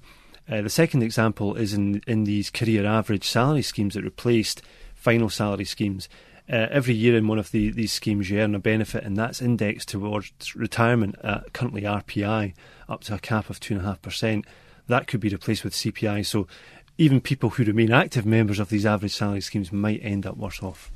Uh, 0.47 0.61
the 0.61 0.69
second 0.69 1.03
example 1.03 1.55
is 1.55 1.73
in 1.73 2.01
in 2.07 2.23
these 2.23 2.49
career 2.49 2.85
average 2.85 3.27
salary 3.27 3.63
schemes 3.63 3.95
that 3.95 4.03
replaced 4.03 4.61
final 5.05 5.29
salary 5.29 5.65
schemes. 5.65 6.09
Uh, 6.51 6.67
every 6.71 6.95
year 6.95 7.15
in 7.15 7.27
one 7.27 7.37
of 7.37 7.51
the, 7.51 7.69
these 7.69 7.93
schemes, 7.93 8.27
you 8.27 8.39
earn 8.39 8.55
a 8.55 8.59
benefit, 8.59 9.03
and 9.03 9.15
that's 9.15 9.39
indexed 9.39 9.89
towards 9.89 10.55
retirement 10.55 11.15
at 11.23 11.53
currently 11.53 11.83
RPI 11.83 12.53
up 12.89 13.03
to 13.03 13.13
a 13.13 13.19
cap 13.19 13.51
of 13.51 13.59
two 13.59 13.75
and 13.75 13.83
a 13.83 13.85
half 13.85 14.01
percent. 14.01 14.45
That 14.87 15.05
could 15.05 15.19
be 15.19 15.29
replaced 15.29 15.63
with 15.63 15.73
CPI. 15.73 16.25
So 16.25 16.47
even 16.97 17.21
people 17.21 17.51
who 17.51 17.63
remain 17.63 17.91
active 17.91 18.25
members 18.25 18.59
of 18.59 18.69
these 18.69 18.85
average 18.85 19.15
salary 19.15 19.41
schemes 19.41 19.71
might 19.71 19.99
end 20.03 20.25
up 20.25 20.37
worse 20.37 20.63
off. 20.63 20.91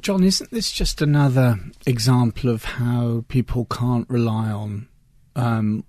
John, 0.00 0.24
isn't 0.24 0.50
this 0.50 0.72
just 0.72 1.02
another 1.02 1.58
example 1.84 2.48
of 2.48 2.64
how 2.64 3.24
people 3.28 3.66
can't 3.66 4.08
rely 4.08 4.50
on 4.50 4.88
um, 5.36 5.84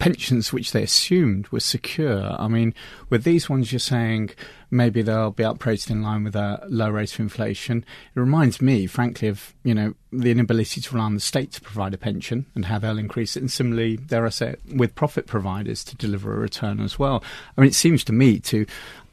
pensions 0.00 0.52
which 0.52 0.72
they 0.72 0.82
assumed 0.82 1.46
were 1.48 1.60
secure? 1.60 2.34
I 2.40 2.48
mean, 2.48 2.74
with 3.08 3.22
these 3.22 3.48
ones, 3.48 3.70
you're 3.70 3.78
saying 3.78 4.30
maybe 4.70 5.02
they'll 5.02 5.30
be 5.30 5.44
uprated 5.44 5.90
in 5.90 6.02
line 6.02 6.24
with 6.24 6.34
a 6.34 6.64
low 6.68 6.90
rate 6.90 7.12
of 7.12 7.20
inflation. 7.20 7.84
It 8.14 8.18
reminds 8.18 8.60
me, 8.60 8.86
frankly, 8.86 9.28
of 9.28 9.54
you 9.62 9.74
know 9.74 9.94
the 10.10 10.30
inability 10.32 10.80
to 10.80 10.94
rely 10.94 11.04
on 11.04 11.14
the 11.14 11.20
state 11.20 11.52
to 11.52 11.60
provide 11.60 11.94
a 11.94 11.98
pension 11.98 12.46
and 12.54 12.64
how 12.64 12.78
they'll 12.78 12.98
increase 12.98 13.36
it, 13.36 13.40
and 13.40 13.52
similarly, 13.52 13.98
dare 13.98 14.26
I 14.26 14.30
say, 14.30 14.56
with 14.74 14.96
profit 14.96 15.26
providers 15.26 15.84
to 15.84 15.96
deliver 15.96 16.34
a 16.34 16.38
return 16.38 16.80
as 16.80 16.98
well. 16.98 17.22
I 17.56 17.60
mean, 17.60 17.68
it 17.68 17.74
seems 17.74 18.02
to 18.04 18.12
me 18.12 18.40
to 18.40 18.66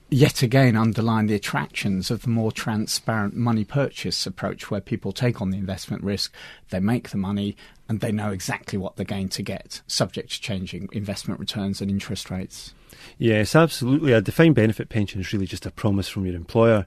yet 0.09 0.41
again 0.41 0.75
underline 0.75 1.27
the 1.27 1.35
attractions 1.35 2.09
of 2.09 2.21
the 2.21 2.29
more 2.29 2.51
transparent 2.51 3.35
money 3.35 3.63
purchase 3.63 4.25
approach 4.25 4.71
where 4.71 4.81
people 4.81 5.11
take 5.11 5.41
on 5.41 5.49
the 5.49 5.57
investment 5.57 6.03
risk, 6.03 6.33
they 6.69 6.79
make 6.79 7.09
the 7.09 7.17
money, 7.17 7.55
and 7.89 7.99
they 7.99 8.11
know 8.11 8.31
exactly 8.31 8.77
what 8.77 8.95
they're 8.95 9.05
going 9.05 9.29
to 9.29 9.43
get, 9.43 9.81
subject 9.87 10.31
to 10.31 10.41
changing 10.41 10.89
investment 10.91 11.39
returns 11.39 11.81
and 11.81 11.89
interest 11.89 12.29
rates. 12.29 12.73
Yes, 13.17 13.55
absolutely. 13.55 14.13
A 14.13 14.21
defined 14.21 14.55
benefit 14.55 14.89
pension 14.89 15.21
is 15.21 15.33
really 15.33 15.45
just 15.45 15.65
a 15.65 15.71
promise 15.71 16.07
from 16.07 16.25
your 16.25 16.35
employer. 16.35 16.85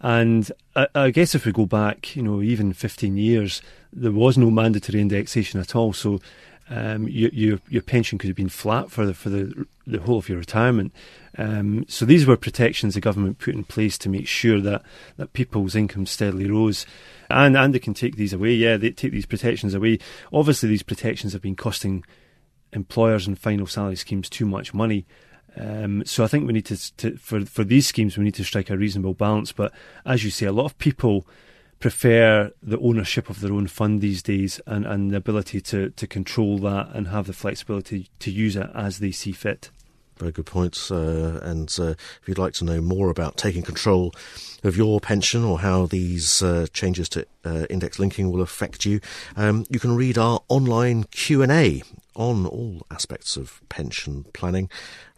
And 0.00 0.50
I, 0.76 0.86
I, 0.94 1.10
guess 1.10 1.34
if 1.34 1.44
we 1.44 1.52
go 1.52 1.66
back, 1.66 2.14
you 2.14 2.22
know, 2.22 2.40
even 2.40 2.72
15 2.72 3.16
years, 3.16 3.60
there 3.92 4.12
was 4.12 4.38
no 4.38 4.50
mandatory 4.50 5.00
indexation 5.00 5.60
at 5.60 5.74
all. 5.74 5.92
So 5.92 6.20
um, 6.70 7.08
your, 7.08 7.30
your, 7.30 7.60
your 7.68 7.82
pension 7.82 8.18
could 8.18 8.28
have 8.28 8.36
been 8.36 8.48
flat 8.48 8.90
for 8.90 9.06
the 9.06 9.14
for 9.14 9.30
the 9.30 9.66
the 9.86 10.00
whole 10.00 10.18
of 10.18 10.28
your 10.28 10.38
retirement. 10.38 10.92
Um, 11.38 11.84
so 11.88 12.04
these 12.04 12.26
were 12.26 12.36
protections 12.36 12.94
the 12.94 13.00
government 13.00 13.38
put 13.38 13.54
in 13.54 13.64
place 13.64 13.96
to 13.98 14.08
make 14.08 14.26
sure 14.26 14.60
that, 14.60 14.82
that 15.16 15.32
people's 15.32 15.74
income 15.74 16.04
steadily 16.04 16.50
rose. 16.50 16.84
And 17.30 17.56
and 17.56 17.74
they 17.74 17.78
can 17.78 17.94
take 17.94 18.16
these 18.16 18.32
away. 18.32 18.54
Yeah, 18.54 18.76
they 18.76 18.90
take 18.90 19.12
these 19.12 19.26
protections 19.26 19.74
away. 19.74 19.98
Obviously, 20.32 20.68
these 20.68 20.82
protections 20.82 21.32
have 21.32 21.42
been 21.42 21.56
costing 21.56 22.04
employers 22.72 23.26
and 23.26 23.38
final 23.38 23.66
salary 23.66 23.96
schemes 23.96 24.28
too 24.28 24.46
much 24.46 24.74
money. 24.74 25.06
Um, 25.56 26.04
so 26.04 26.22
I 26.22 26.26
think 26.26 26.46
we 26.46 26.52
need 26.52 26.66
to, 26.66 26.96
to, 26.96 27.16
for 27.16 27.44
for 27.44 27.64
these 27.64 27.86
schemes 27.86 28.16
we 28.16 28.24
need 28.24 28.34
to 28.34 28.44
strike 28.44 28.70
a 28.70 28.76
reasonable 28.76 29.14
balance. 29.14 29.52
But 29.52 29.72
as 30.04 30.24
you 30.24 30.30
say, 30.30 30.46
a 30.46 30.52
lot 30.52 30.66
of 30.66 30.78
people 30.78 31.26
prefer 31.80 32.50
the 32.62 32.78
ownership 32.78 33.30
of 33.30 33.40
their 33.40 33.52
own 33.52 33.66
fund 33.66 34.00
these 34.00 34.22
days 34.22 34.60
and, 34.66 34.84
and 34.84 35.10
the 35.10 35.16
ability 35.16 35.60
to, 35.60 35.90
to 35.90 36.06
control 36.06 36.58
that 36.58 36.88
and 36.92 37.08
have 37.08 37.26
the 37.26 37.32
flexibility 37.32 38.08
to 38.18 38.30
use 38.30 38.56
it 38.56 38.68
as 38.74 38.98
they 38.98 39.12
see 39.12 39.32
fit. 39.32 39.70
Very 40.18 40.32
good 40.32 40.46
points. 40.46 40.90
Uh, 40.90 41.38
and 41.42 41.74
uh, 41.78 41.90
if 41.90 42.22
you'd 42.26 42.38
like 42.38 42.54
to 42.54 42.64
know 42.64 42.80
more 42.80 43.08
about 43.08 43.36
taking 43.36 43.62
control 43.62 44.12
of 44.64 44.76
your 44.76 45.00
pension 45.00 45.44
or 45.44 45.60
how 45.60 45.86
these 45.86 46.42
uh, 46.42 46.66
changes 46.72 47.08
to 47.10 47.24
uh, 47.44 47.66
index 47.70 48.00
linking 48.00 48.32
will 48.32 48.42
affect 48.42 48.84
you, 48.84 49.00
um, 49.36 49.64
you 49.70 49.78
can 49.78 49.94
read 49.94 50.18
our 50.18 50.40
online 50.48 51.04
Q 51.04 51.42
and 51.42 51.52
A 51.52 51.82
on 52.18 52.44
all 52.46 52.82
aspects 52.90 53.36
of 53.36 53.62
pension 53.68 54.24
planning, 54.34 54.68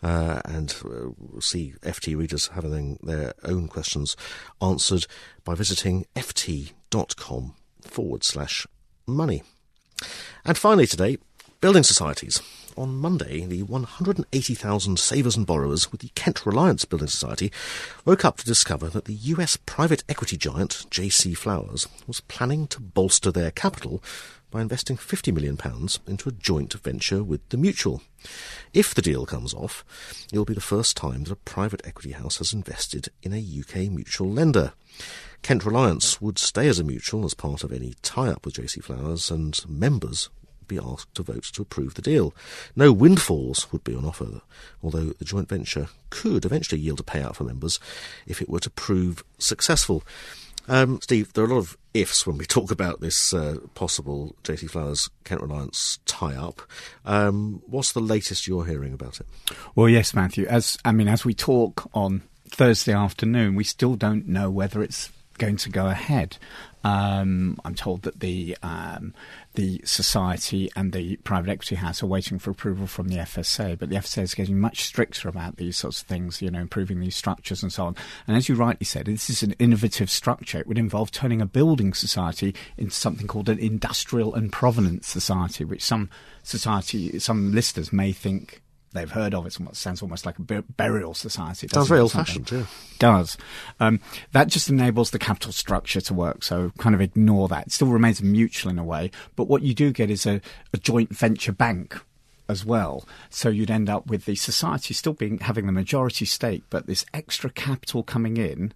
uh, 0.02 0.40
and 0.44 0.76
uh, 0.84 1.40
see 1.40 1.74
FT 1.82 2.16
readers 2.16 2.48
having 2.48 2.98
their 3.02 3.32
own 3.42 3.66
questions 3.66 4.16
answered 4.60 5.06
by 5.42 5.54
visiting 5.54 6.06
ft.com 6.14 7.54
forward 7.80 8.22
slash 8.22 8.66
money. 9.06 9.42
And 10.44 10.56
finally, 10.56 10.86
today, 10.86 11.18
building 11.60 11.82
societies. 11.82 12.40
On 12.76 12.96
Monday, 12.96 13.44
the 13.44 13.62
180,000 13.64 14.98
savers 14.98 15.36
and 15.36 15.46
borrowers 15.46 15.90
with 15.90 16.00
the 16.00 16.10
Kent 16.14 16.46
Reliance 16.46 16.84
Building 16.84 17.08
Society 17.08 17.50
woke 18.04 18.24
up 18.24 18.36
to 18.38 18.44
discover 18.44 18.88
that 18.88 19.06
the 19.06 19.14
US 19.14 19.56
private 19.56 20.04
equity 20.08 20.36
giant 20.36 20.86
JC 20.90 21.36
Flowers 21.36 21.88
was 22.06 22.20
planning 22.22 22.66
to 22.68 22.80
bolster 22.80 23.32
their 23.32 23.50
capital 23.50 24.02
by 24.50 24.60
investing 24.60 24.96
£50 24.96 25.32
million 25.32 25.58
into 26.06 26.28
a 26.28 26.32
joint 26.32 26.72
venture 26.74 27.22
with 27.22 27.48
the 27.50 27.56
Mutual. 27.56 28.02
If 28.72 28.94
the 28.94 29.02
deal 29.02 29.26
comes 29.26 29.54
off, 29.54 29.84
it 30.32 30.38
will 30.38 30.44
be 30.44 30.54
the 30.54 30.60
first 30.60 30.96
time 30.96 31.24
that 31.24 31.32
a 31.32 31.36
private 31.36 31.86
equity 31.86 32.12
house 32.12 32.38
has 32.38 32.52
invested 32.52 33.08
in 33.22 33.32
a 33.32 33.60
UK 33.60 33.90
mutual 33.90 34.30
lender. 34.30 34.72
Kent 35.42 35.64
Reliance 35.64 36.20
would 36.20 36.38
stay 36.38 36.68
as 36.68 36.78
a 36.78 36.84
mutual 36.84 37.24
as 37.24 37.34
part 37.34 37.64
of 37.64 37.72
any 37.72 37.94
tie-up 38.02 38.44
with 38.44 38.54
JC 38.54 38.82
Flowers, 38.82 39.30
and 39.30 39.58
members 39.68 40.28
would 40.58 40.68
be 40.68 40.78
asked 40.78 41.14
to 41.14 41.22
vote 41.22 41.44
to 41.44 41.62
approve 41.62 41.94
the 41.94 42.02
deal. 42.02 42.34
No 42.76 42.92
windfalls 42.92 43.72
would 43.72 43.84
be 43.84 43.94
on 43.94 44.04
offer, 44.04 44.42
although 44.82 45.06
the 45.06 45.24
joint 45.24 45.48
venture 45.48 45.88
could 46.10 46.44
eventually 46.44 46.80
yield 46.80 47.00
a 47.00 47.04
payout 47.04 47.36
for 47.36 47.44
members 47.44 47.80
if 48.26 48.42
it 48.42 48.50
were 48.50 48.60
to 48.60 48.70
prove 48.70 49.24
successful. 49.38 50.02
Um, 50.68 51.00
Steve, 51.02 51.32
there 51.32 51.44
are 51.44 51.46
a 51.48 51.50
lot 51.50 51.58
of 51.58 51.76
ifs 51.94 52.26
when 52.26 52.38
we 52.38 52.44
talk 52.46 52.70
about 52.70 53.00
this 53.00 53.34
uh, 53.34 53.58
possible 53.74 54.34
JC 54.44 54.70
Flowers 54.70 55.10
Kent 55.24 55.42
Reliance 55.42 55.98
tie 56.06 56.34
up. 56.34 56.62
Um, 57.04 57.62
what's 57.66 57.92
the 57.92 58.00
latest 58.00 58.46
you're 58.46 58.66
hearing 58.66 58.92
about 58.92 59.20
it? 59.20 59.26
Well, 59.74 59.88
yes, 59.88 60.14
Matthew. 60.14 60.46
As 60.46 60.78
I 60.84 60.92
mean, 60.92 61.08
as 61.08 61.24
we 61.24 61.34
talk 61.34 61.88
on 61.94 62.22
Thursday 62.48 62.92
afternoon, 62.92 63.54
we 63.54 63.64
still 63.64 63.94
don't 63.94 64.26
know 64.28 64.50
whether 64.50 64.82
it's 64.82 65.10
going 65.40 65.56
to 65.56 65.70
go 65.70 65.88
ahead. 65.88 66.36
Um, 66.84 67.58
I'm 67.64 67.74
told 67.74 68.02
that 68.02 68.20
the 68.20 68.56
um, 68.62 69.12
the 69.54 69.80
society 69.84 70.70
and 70.76 70.92
the 70.92 71.16
private 71.16 71.50
equity 71.50 71.74
house 71.74 72.02
are 72.02 72.06
waiting 72.06 72.38
for 72.38 72.50
approval 72.50 72.86
from 72.86 73.08
the 73.08 73.16
FSA, 73.16 73.78
but 73.78 73.90
the 73.90 73.96
FSA 73.96 74.22
is 74.22 74.34
getting 74.34 74.58
much 74.58 74.84
stricter 74.84 75.28
about 75.28 75.56
these 75.56 75.76
sorts 75.76 76.00
of 76.00 76.06
things, 76.06 76.40
you 76.40 76.50
know, 76.50 76.60
improving 76.60 77.00
these 77.00 77.16
structures 77.16 77.62
and 77.62 77.72
so 77.72 77.84
on. 77.86 77.96
And 78.26 78.36
as 78.36 78.48
you 78.48 78.54
rightly 78.54 78.84
said, 78.84 79.06
this 79.06 79.28
is 79.28 79.42
an 79.42 79.54
innovative 79.58 80.10
structure. 80.10 80.60
It 80.60 80.66
would 80.66 80.78
involve 80.78 81.10
turning 81.10 81.42
a 81.42 81.46
building 81.46 81.92
society 81.92 82.54
into 82.78 82.94
something 82.94 83.26
called 83.26 83.48
an 83.48 83.58
industrial 83.58 84.34
and 84.34 84.52
provident 84.52 85.04
society, 85.04 85.64
which 85.64 85.82
some 85.82 86.08
society, 86.42 87.18
some 87.18 87.52
listeners 87.52 87.92
may 87.92 88.12
think 88.12 88.62
they've 88.92 89.10
heard 89.10 89.34
of. 89.34 89.46
It 89.46 89.56
sounds 89.72 90.02
almost 90.02 90.26
like 90.26 90.38
a 90.38 90.62
burial 90.62 91.14
society. 91.14 91.68
Sounds 91.68 91.88
very 91.88 92.00
old 92.00 92.12
fashioned, 92.12 92.50
yeah. 92.50 92.64
Does. 92.98 93.36
Um, 93.78 94.00
that 94.32 94.48
just 94.48 94.68
enables 94.68 95.10
the 95.10 95.18
capital 95.18 95.52
structure 95.52 96.00
to 96.00 96.14
work, 96.14 96.42
so 96.42 96.72
kind 96.78 96.94
of 96.94 97.00
ignore 97.00 97.48
that. 97.48 97.68
It 97.68 97.72
still 97.72 97.88
remains 97.88 98.22
mutual 98.22 98.70
in 98.70 98.78
a 98.78 98.84
way, 98.84 99.10
but 99.36 99.48
what 99.48 99.62
you 99.62 99.74
do 99.74 99.92
get 99.92 100.10
is 100.10 100.26
a, 100.26 100.40
a 100.72 100.76
joint 100.76 101.14
venture 101.14 101.52
bank 101.52 102.00
as 102.48 102.64
well. 102.64 103.06
So 103.30 103.48
you'd 103.48 103.70
end 103.70 103.88
up 103.88 104.08
with 104.08 104.24
the 104.24 104.34
society 104.34 104.92
still 104.92 105.12
being 105.12 105.38
having 105.38 105.66
the 105.66 105.72
majority 105.72 106.24
stake, 106.24 106.64
but 106.68 106.86
this 106.86 107.06
extra 107.14 107.48
capital 107.48 108.02
coming 108.02 108.36
in 108.36 108.74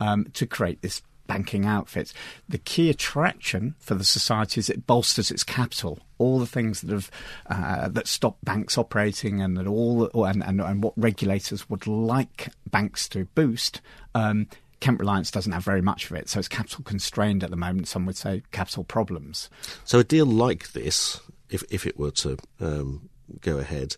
um, 0.00 0.26
to 0.32 0.46
create 0.46 0.80
this 0.80 1.02
banking 1.30 1.64
outfits. 1.64 2.12
The 2.48 2.58
key 2.58 2.90
attraction 2.90 3.76
for 3.78 3.94
the 3.94 4.04
society 4.04 4.58
is 4.58 4.68
it 4.68 4.84
bolsters 4.84 5.30
its 5.30 5.44
capital. 5.44 6.00
All 6.18 6.40
the 6.40 6.46
things 6.46 6.80
that 6.80 6.90
have 6.90 7.10
uh, 7.46 7.88
that 7.88 8.08
stop 8.08 8.36
banks 8.42 8.76
operating, 8.76 9.40
and 9.40 9.56
that 9.56 9.68
all 9.68 10.10
and, 10.24 10.42
and, 10.42 10.60
and 10.60 10.82
what 10.82 10.92
regulators 10.96 11.70
would 11.70 11.86
like 11.86 12.48
banks 12.68 13.08
to 13.10 13.26
boost. 13.26 13.80
Um, 14.14 14.48
Reliance 14.88 15.30
doesn't 15.30 15.52
have 15.52 15.62
very 15.62 15.82
much 15.82 16.10
of 16.10 16.16
it, 16.16 16.28
so 16.28 16.38
it's 16.38 16.48
capital 16.48 16.82
constrained 16.82 17.44
at 17.44 17.50
the 17.50 17.56
moment. 17.56 17.86
Some 17.86 18.06
would 18.06 18.16
say 18.16 18.42
capital 18.50 18.82
problems. 18.82 19.50
So 19.84 19.98
a 19.98 20.04
deal 20.04 20.26
like 20.26 20.72
this, 20.72 21.20
if 21.48 21.62
if 21.70 21.86
it 21.86 21.98
were 21.98 22.10
to 22.12 22.38
um, 22.60 23.08
go 23.40 23.58
ahead, 23.58 23.96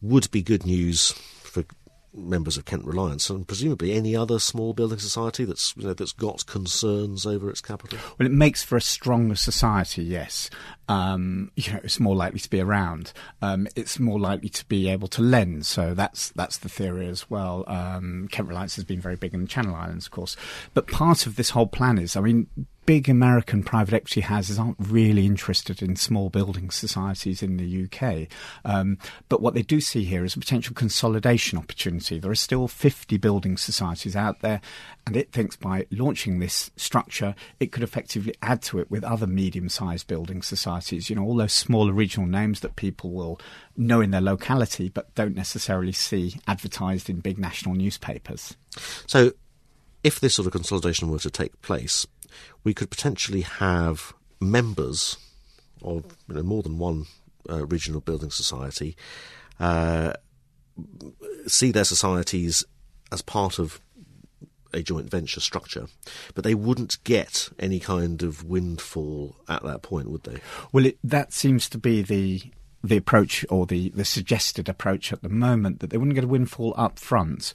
would 0.00 0.30
be 0.30 0.42
good 0.42 0.66
news 0.66 1.14
members 2.14 2.56
of 2.56 2.64
Kent 2.64 2.84
Reliance 2.84 3.30
and 3.30 3.46
presumably 3.46 3.92
any 3.92 4.14
other 4.14 4.38
small 4.38 4.74
building 4.74 4.98
society 4.98 5.44
that's 5.44 5.74
you 5.76 5.84
know, 5.84 5.94
that's 5.94 6.12
got 6.12 6.44
concerns 6.46 7.26
over 7.26 7.48
its 7.48 7.60
capital. 7.60 7.98
Well, 8.18 8.26
it 8.26 8.32
makes 8.32 8.62
for 8.62 8.76
a 8.76 8.80
stronger 8.80 9.34
society. 9.34 10.02
Yes, 10.02 10.50
um, 10.88 11.50
you 11.56 11.72
know, 11.72 11.80
it's 11.82 12.00
more 12.00 12.14
likely 12.16 12.40
to 12.40 12.50
be 12.50 12.60
around. 12.60 13.12
Um, 13.40 13.66
it's 13.74 13.98
more 13.98 14.20
likely 14.20 14.50
to 14.50 14.64
be 14.66 14.88
able 14.88 15.08
to 15.08 15.22
lend. 15.22 15.66
So 15.66 15.94
that's 15.94 16.30
that's 16.30 16.58
the 16.58 16.68
theory 16.68 17.06
as 17.06 17.30
well. 17.30 17.64
Um, 17.66 18.28
Kent 18.30 18.48
Reliance 18.48 18.76
has 18.76 18.84
been 18.84 19.00
very 19.00 19.16
big 19.16 19.34
in 19.34 19.42
the 19.42 19.48
Channel 19.48 19.74
Islands, 19.74 20.06
of 20.06 20.12
course, 20.12 20.36
but 20.74 20.86
part 20.86 21.26
of 21.26 21.36
this 21.36 21.50
whole 21.50 21.66
plan 21.66 21.98
is, 21.98 22.16
I 22.16 22.20
mean, 22.20 22.46
big 22.84 23.08
American 23.08 23.62
private 23.62 23.94
equity 23.94 24.22
houses 24.22 24.58
aren't 24.58 24.76
really 24.78 25.24
interested 25.24 25.82
in 25.82 25.94
small 25.96 26.30
building 26.30 26.70
societies 26.70 27.42
in 27.42 27.56
the 27.56 27.84
UK. 27.84 28.28
Um, 28.64 28.98
but 29.28 29.40
what 29.40 29.54
they 29.54 29.62
do 29.62 29.80
see 29.80 30.04
here 30.04 30.24
is 30.24 30.34
a 30.34 30.40
potential 30.40 30.74
consolidation 30.74 31.58
opportunity. 31.58 32.18
There 32.18 32.30
are 32.30 32.36
still 32.36 32.66
50 32.66 33.16
building 33.18 33.56
societies 33.56 34.16
out 34.16 34.40
there, 34.40 34.60
and 35.06 35.16
it 35.16 35.32
thinks 35.32 35.56
by 35.56 35.86
launching 35.90 36.38
this 36.38 36.70
structure, 36.76 37.34
it 37.60 37.72
could 37.72 37.82
effectively 37.82 38.34
add 38.42 38.62
to 38.62 38.78
it 38.78 38.90
with 38.90 39.04
other 39.04 39.26
medium 39.26 39.68
sized 39.68 40.06
building 40.06 40.42
societies. 40.42 41.08
You 41.08 41.16
know, 41.16 41.22
all 41.22 41.36
those 41.36 41.52
smaller 41.52 41.92
regional 41.92 42.28
names 42.28 42.60
that 42.60 42.76
people 42.76 43.10
will 43.10 43.40
know 43.76 44.00
in 44.00 44.10
their 44.10 44.20
locality 44.20 44.88
but 44.88 45.14
don't 45.14 45.34
necessarily 45.34 45.92
see 45.92 46.36
advertised 46.46 47.08
in 47.08 47.20
big 47.20 47.38
national 47.38 47.74
newspapers. 47.74 48.56
So, 49.06 49.32
if 50.02 50.18
this 50.18 50.34
sort 50.34 50.46
of 50.46 50.52
consolidation 50.52 51.10
were 51.10 51.20
to 51.20 51.30
take 51.30 51.60
place, 51.62 52.06
we 52.64 52.74
could 52.74 52.90
potentially 52.90 53.42
have 53.42 54.12
members 54.40 55.16
of 55.82 56.04
you 56.28 56.34
know, 56.34 56.42
more 56.42 56.62
than 56.62 56.78
one 56.78 57.06
uh, 57.50 57.66
regional 57.66 58.00
building 58.00 58.30
society 58.30 58.96
uh, 59.60 60.12
see 61.46 61.70
their 61.70 61.84
societies 61.84 62.64
as 63.10 63.22
part 63.22 63.58
of 63.58 63.80
a 64.72 64.82
joint 64.82 65.10
venture 65.10 65.40
structure, 65.40 65.86
but 66.34 66.44
they 66.44 66.54
wouldn't 66.54 67.02
get 67.04 67.50
any 67.58 67.78
kind 67.78 68.22
of 68.22 68.44
windfall 68.44 69.36
at 69.48 69.62
that 69.62 69.82
point, 69.82 70.10
would 70.10 70.22
they? 70.24 70.40
Well, 70.72 70.86
it, 70.86 70.98
that 71.04 71.32
seems 71.32 71.68
to 71.70 71.78
be 71.78 72.02
the 72.02 72.42
the 72.84 72.96
approach 72.96 73.46
or 73.48 73.64
the, 73.64 73.90
the 73.90 74.04
suggested 74.04 74.68
approach 74.68 75.12
at 75.12 75.22
the 75.22 75.28
moment 75.28 75.78
that 75.78 75.90
they 75.90 75.96
wouldn't 75.96 76.16
get 76.16 76.24
a 76.24 76.28
windfall 76.28 76.74
up 76.76 76.98
front, 76.98 77.54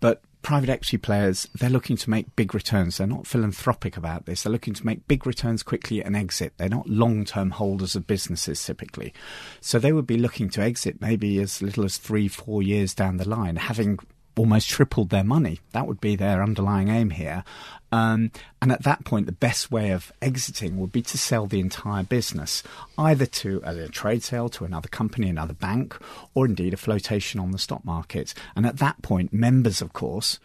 but 0.00 0.22
private 0.42 0.68
equity 0.68 0.96
players, 0.96 1.48
they're 1.54 1.70
looking 1.70 1.96
to 1.96 2.10
make 2.10 2.36
big 2.36 2.54
returns. 2.54 2.98
They're 2.98 3.06
not 3.06 3.26
philanthropic 3.26 3.96
about 3.96 4.26
this. 4.26 4.42
They're 4.42 4.52
looking 4.52 4.74
to 4.74 4.86
make 4.86 5.08
big 5.08 5.26
returns 5.26 5.62
quickly 5.62 6.02
and 6.02 6.16
exit. 6.16 6.52
They're 6.56 6.68
not 6.68 6.88
long 6.88 7.24
term 7.24 7.50
holders 7.50 7.96
of 7.96 8.06
businesses 8.06 8.64
typically. 8.64 9.12
So 9.60 9.78
they 9.78 9.92
would 9.92 10.06
be 10.06 10.18
looking 10.18 10.48
to 10.50 10.62
exit 10.62 11.00
maybe 11.00 11.40
as 11.40 11.62
little 11.62 11.84
as 11.84 11.96
three, 11.96 12.28
four 12.28 12.62
years 12.62 12.94
down 12.94 13.16
the 13.16 13.28
line, 13.28 13.56
having 13.56 13.98
almost 14.36 14.68
tripled 14.68 15.10
their 15.10 15.24
money. 15.24 15.60
That 15.72 15.86
would 15.86 16.00
be 16.00 16.14
their 16.14 16.42
underlying 16.42 16.88
aim 16.88 17.10
here. 17.10 17.42
Um, 17.90 18.30
and 18.60 18.70
at 18.70 18.82
that 18.82 19.04
point, 19.04 19.26
the 19.26 19.32
best 19.32 19.70
way 19.70 19.90
of 19.90 20.12
exiting 20.20 20.76
would 20.78 20.92
be 20.92 21.02
to 21.02 21.16
sell 21.18 21.46
the 21.46 21.60
entire 21.60 22.02
business, 22.02 22.62
either 22.98 23.26
to 23.26 23.62
a 23.64 23.88
trade 23.88 24.22
sale 24.22 24.48
to 24.50 24.64
another 24.64 24.88
company, 24.88 25.28
another 25.28 25.54
bank, 25.54 25.96
or 26.34 26.46
indeed 26.46 26.74
a 26.74 26.76
flotation 26.76 27.40
on 27.40 27.52
the 27.52 27.58
stock 27.58 27.84
market. 27.84 28.34
And 28.54 28.66
at 28.66 28.78
that 28.78 29.02
point, 29.02 29.32
members, 29.32 29.80
of 29.80 29.92
course, 29.92 30.38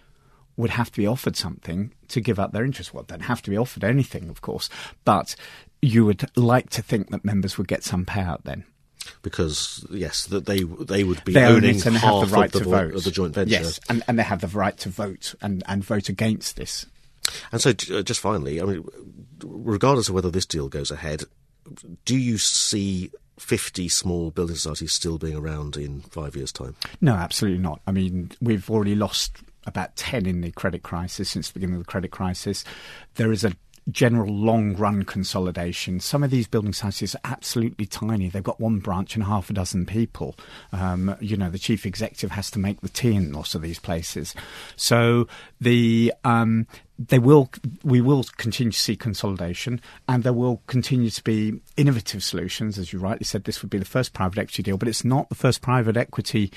would 0.56 0.72
have 0.72 0.92
to 0.92 0.98
be 0.98 1.08
offered 1.08 1.36
something 1.36 1.92
to 2.10 2.22
give 2.22 2.40
up 2.40 2.52
their 2.52 2.66
interest. 2.66 2.94
Well, 2.94 3.04
don't 3.04 3.24
have 3.24 3.42
to 3.42 3.50
be 3.50 3.58
offered 3.58 3.84
anything, 3.84 4.30
of 4.30 4.42
course, 4.42 4.70
but 5.04 5.36
you 5.82 6.06
would 6.06 6.30
like 6.38 6.70
to 6.72 6.82
think 6.82 7.10
that 7.10 7.26
members 7.26 7.58
would 7.58 7.68
get 7.68 7.84
some 7.84 8.06
payout 8.06 8.44
then 8.44 8.66
because 9.22 9.86
yes, 9.90 10.26
that 10.28 10.46
they 10.46 10.64
they 10.64 11.04
would 11.04 11.24
be 11.24 11.34
they 11.34 11.46
owning 11.46 11.82
and 11.86 11.96
half 11.96 12.22
have 12.22 12.30
the 12.30 12.36
right 12.36 12.46
of, 12.48 12.52
the, 12.52 12.60
to 12.60 12.66
vote. 12.66 12.96
of 12.96 13.04
the 13.04 13.12
joint 13.12 13.34
venture. 13.34 13.52
Yes, 13.52 13.80
and, 13.90 14.04
and 14.08 14.18
they 14.18 14.24
have 14.24 14.42
the 14.42 14.48
right 14.48 14.78
to 14.78 14.90
vote 14.90 15.36
and, 15.42 15.64
and 15.68 15.84
vote 15.84 16.10
against 16.10 16.56
this. 16.56 16.86
And 17.52 17.62
so, 17.62 17.70
uh, 17.70 18.02
just 18.02 18.20
finally, 18.20 18.62
I 18.62 18.66
mean, 18.66 18.88
regardless 19.44 20.10
of 20.10 20.16
whether 20.16 20.32
this 20.32 20.46
deal 20.46 20.70
goes 20.70 20.92
ahead, 20.92 21.24
do 22.06 22.18
you 22.18 22.38
see 22.38 23.12
50 23.40 23.90
small 23.90 24.32
building 24.32 24.56
societies 24.56 24.94
still 24.94 25.18
being 25.18 25.36
around 25.36 25.78
in 25.78 26.02
five 26.02 26.36
years' 26.36 26.52
time? 26.52 26.76
No, 27.00 27.14
absolutely 27.14 27.62
not. 27.62 27.82
I 27.88 27.92
mean, 27.92 28.32
we've 28.42 28.70
already 28.70 28.96
lost 28.96 29.38
about 29.66 29.96
10 29.96 30.26
in 30.26 30.42
the 30.42 30.52
credit 30.52 30.84
crisis 30.84 31.30
since 31.30 31.50
the 31.50 31.54
beginning 31.54 31.76
of 31.76 31.82
the 31.82 31.92
credit 31.92 32.12
crisis. 32.12 32.64
There 33.16 33.32
is 33.32 33.44
a 33.44 33.54
general 33.92 34.34
long 34.34 34.76
run 34.76 35.04
consolidation. 35.04 36.00
Some 36.00 36.24
of 36.24 36.32
these 36.32 36.48
building 36.48 36.74
societies 36.74 37.16
are 37.16 37.22
absolutely 37.32 37.86
tiny. 37.86 38.30
They've 38.30 38.44
got 38.44 38.60
one 38.60 38.80
branch 38.80 39.16
and 39.16 39.24
half 39.24 39.50
a 39.50 39.54
dozen 39.54 39.86
people. 39.86 40.36
Um, 40.72 41.16
you 41.20 41.38
know, 41.38 41.50
the 41.50 41.60
chief 41.60 41.86
executive 41.86 42.32
has 42.32 42.50
to 42.52 42.60
make 42.60 42.82
the 42.82 42.90
tea 42.90 43.16
in 43.16 43.34
lots 43.34 43.56
of 43.56 43.62
these 43.62 43.80
places. 43.80 44.34
So 44.76 45.28
the 45.60 46.14
um, 46.24 46.68
they 46.98 47.20
will 47.20 47.50
we 47.84 48.02
will 48.02 48.24
continue 48.38 48.72
to 48.72 48.80
see 48.80 48.96
consolidation 48.96 49.82
and 50.08 50.24
there 50.24 50.34
will 50.34 50.62
continue 50.68 51.10
to 51.10 51.24
be 51.24 51.60
innovative 51.78 52.24
solutions 52.24 52.78
as 52.78 52.94
you 52.94 53.00
rightly 53.00 53.24
said 53.24 53.44
this 53.44 53.62
would 53.62 53.72
be 53.72 53.80
the 53.80 53.86
first 53.86 54.14
private 54.14 54.38
equity 54.38 54.62
deal 54.62 54.78
but 54.78 54.88
it's 54.88 55.04
not 55.04 55.30
the 55.30 55.36
first 55.36 55.62
private 55.62 55.98
equity 55.98 56.52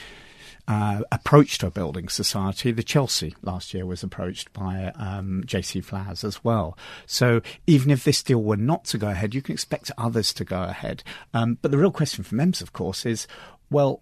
uh, 0.66 1.02
approach 1.12 1.58
to 1.58 1.66
a 1.66 1.70
building 1.70 2.08
society. 2.08 2.72
The 2.72 2.82
Chelsea 2.82 3.34
last 3.42 3.74
year 3.74 3.86
was 3.86 4.02
approached 4.02 4.52
by 4.52 4.92
um, 4.96 5.42
JC 5.46 5.84
Flowers 5.84 6.24
as 6.24 6.42
well. 6.42 6.76
So 7.06 7.42
even 7.66 7.90
if 7.90 8.04
this 8.04 8.22
deal 8.22 8.42
were 8.42 8.56
not 8.56 8.84
to 8.86 8.98
go 8.98 9.08
ahead, 9.08 9.34
you 9.34 9.42
can 9.42 9.52
expect 9.52 9.90
others 9.98 10.32
to 10.34 10.44
go 10.44 10.62
ahead. 10.62 11.02
Um, 11.32 11.58
but 11.60 11.70
the 11.70 11.78
real 11.78 11.90
question 11.90 12.24
for 12.24 12.34
members, 12.34 12.62
of 12.62 12.72
course, 12.72 13.04
is 13.04 13.26
well, 13.70 14.00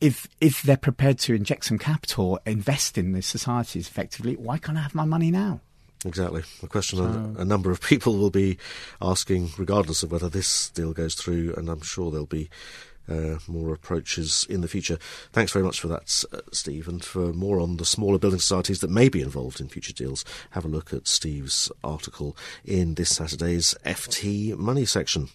if 0.00 0.28
if 0.40 0.62
they're 0.62 0.76
prepared 0.76 1.18
to 1.20 1.34
inject 1.34 1.66
some 1.66 1.78
capital, 1.78 2.40
invest 2.44 2.98
in 2.98 3.12
these 3.12 3.26
societies 3.26 3.86
effectively, 3.86 4.34
why 4.34 4.58
can't 4.58 4.78
I 4.78 4.82
have 4.82 4.94
my 4.94 5.04
money 5.04 5.30
now? 5.30 5.60
Exactly. 6.04 6.42
The 6.60 6.66
question 6.66 6.98
so, 6.98 7.04
a, 7.38 7.42
a 7.42 7.44
number 7.44 7.70
of 7.70 7.80
people 7.92 8.16
will 8.16 8.30
be 8.30 8.58
asking, 9.00 9.50
regardless 9.56 10.02
of 10.02 10.10
whether 10.10 10.28
this 10.28 10.70
deal 10.70 10.92
goes 10.92 11.14
through, 11.14 11.54
and 11.56 11.68
I'm 11.68 11.82
sure 11.82 12.10
there'll 12.10 12.26
be 12.26 12.50
uh, 13.08 13.38
more 13.46 13.72
approaches 13.72 14.46
in 14.48 14.60
the 14.60 14.68
future. 14.68 14.98
Thanks 15.32 15.52
very 15.52 15.64
much 15.64 15.80
for 15.80 15.88
that, 15.88 16.24
uh, 16.32 16.40
Steve. 16.52 16.88
And 16.88 17.04
for 17.04 17.32
more 17.32 17.60
on 17.60 17.76
the 17.76 17.84
smaller 17.84 18.18
building 18.18 18.40
societies 18.40 18.80
that 18.80 18.90
may 18.90 19.08
be 19.08 19.20
involved 19.20 19.60
in 19.60 19.68
future 19.68 19.92
deals, 19.92 20.24
have 20.50 20.64
a 20.64 20.68
look 20.68 20.92
at 20.92 21.08
Steve's 21.08 21.70
article 21.82 22.36
in 22.64 22.94
this 22.94 23.14
Saturday's 23.16 23.74
FT 23.84 24.56
Money 24.56 24.84
section. 24.84 25.28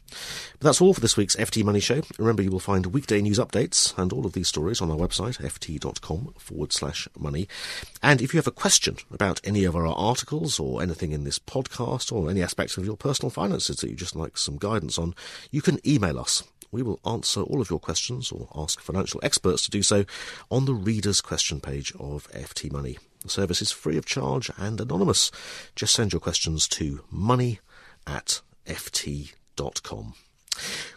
But 0.60 0.68
that's 0.68 0.82
all 0.82 0.94
for 0.94 1.02
this 1.02 1.18
week's 1.18 1.36
FT 1.36 1.64
Money 1.64 1.80
Show. 1.80 2.02
Remember, 2.18 2.42
you 2.42 2.52
will 2.52 2.60
find 2.60 2.88
weekday 2.88 3.22
news 3.22 3.40
updates 3.40 3.98
and 3.98 4.14
all 4.14 4.26
of 4.26 4.34
these 4.34 4.48
stories 4.48 4.82
on 4.82 4.92
our 4.92 4.98
website, 4.98 5.38
ft.com 5.38 6.34
forward 6.38 6.74
slash 6.74 7.08
money. 7.18 7.48
And 8.02 8.22
if 8.22 8.34
you 8.34 8.38
have 8.38 8.48
a 8.48 8.52
question 8.52 8.98
about 9.12 9.42
any 9.44 9.64
of 9.64 9.76
our 9.76 9.88
articles 9.88 10.60
or 10.60 10.82
anything 10.82 11.12
in 11.12 11.24
this 11.24 11.40
podcast 11.40 12.12
or 12.12 12.30
any 12.30 12.42
aspects 12.42 12.78
of 12.78 12.86
your 12.86 12.98
personal 12.98 13.30
finances 13.30 13.78
that 13.78 13.90
you 13.90 13.96
just 13.96 14.16
like 14.16 14.38
some 14.38 14.58
guidance 14.58 14.98
on, 14.98 15.14
you 15.52 15.62
can 15.62 15.80
email 15.88 16.20
us 16.20 16.44
we 16.72 16.82
will 16.82 17.00
answer 17.06 17.42
all 17.42 17.62
of 17.62 17.70
your 17.70 17.80
questions 17.80 18.32
or 18.32 18.50
ask 18.56 18.80
financial 18.80 19.20
experts 19.24 19.64
to 19.64 19.72
do 19.72 19.82
so 19.82 20.06
on 20.52 20.66
the 20.66 20.74
reader's 20.74 21.22
question 21.22 21.60
page 21.60 21.94
of 22.00 22.32
FT 22.32 22.72
Money. 22.72 22.98
The 23.24 23.30
service 23.30 23.62
is 23.62 23.72
free 23.72 23.98
of 23.98 24.06
charge 24.06 24.52
and 24.58 24.80
anonymous. 24.80 25.32
Just 25.76 25.94
send 25.94 26.14
your 26.14 26.20
questions 26.20 26.68
to 26.70 27.04
money 27.10 27.60
at 28.06 28.42
ft.com. 28.66 30.14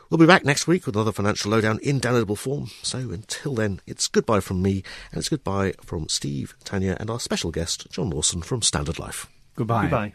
We'll 0.08 0.18
be 0.18 0.26
back 0.26 0.44
next 0.44 0.66
week 0.66 0.86
with 0.86 0.96
another 0.96 1.12
financial 1.12 1.52
lowdown 1.52 1.78
in 1.82 2.00
downloadable 2.00 2.38
form. 2.38 2.70
So 2.82 2.98
until 2.98 3.54
then, 3.54 3.80
it's 3.86 4.08
goodbye 4.08 4.40
from 4.40 4.60
me 4.60 4.82
and 5.12 5.18
it's 5.18 5.28
goodbye 5.28 5.74
from 5.82 6.08
Steve, 6.08 6.54
Tanya, 6.64 6.96
and 6.98 7.10
our 7.10 7.20
special 7.20 7.50
guest, 7.50 7.88
John 7.90 8.10
Lawson 8.10 8.42
from 8.42 8.62
Standard 8.62 8.98
Life. 8.98 9.28
Goodbye. 9.54 9.82
Goodbye. 9.82 10.14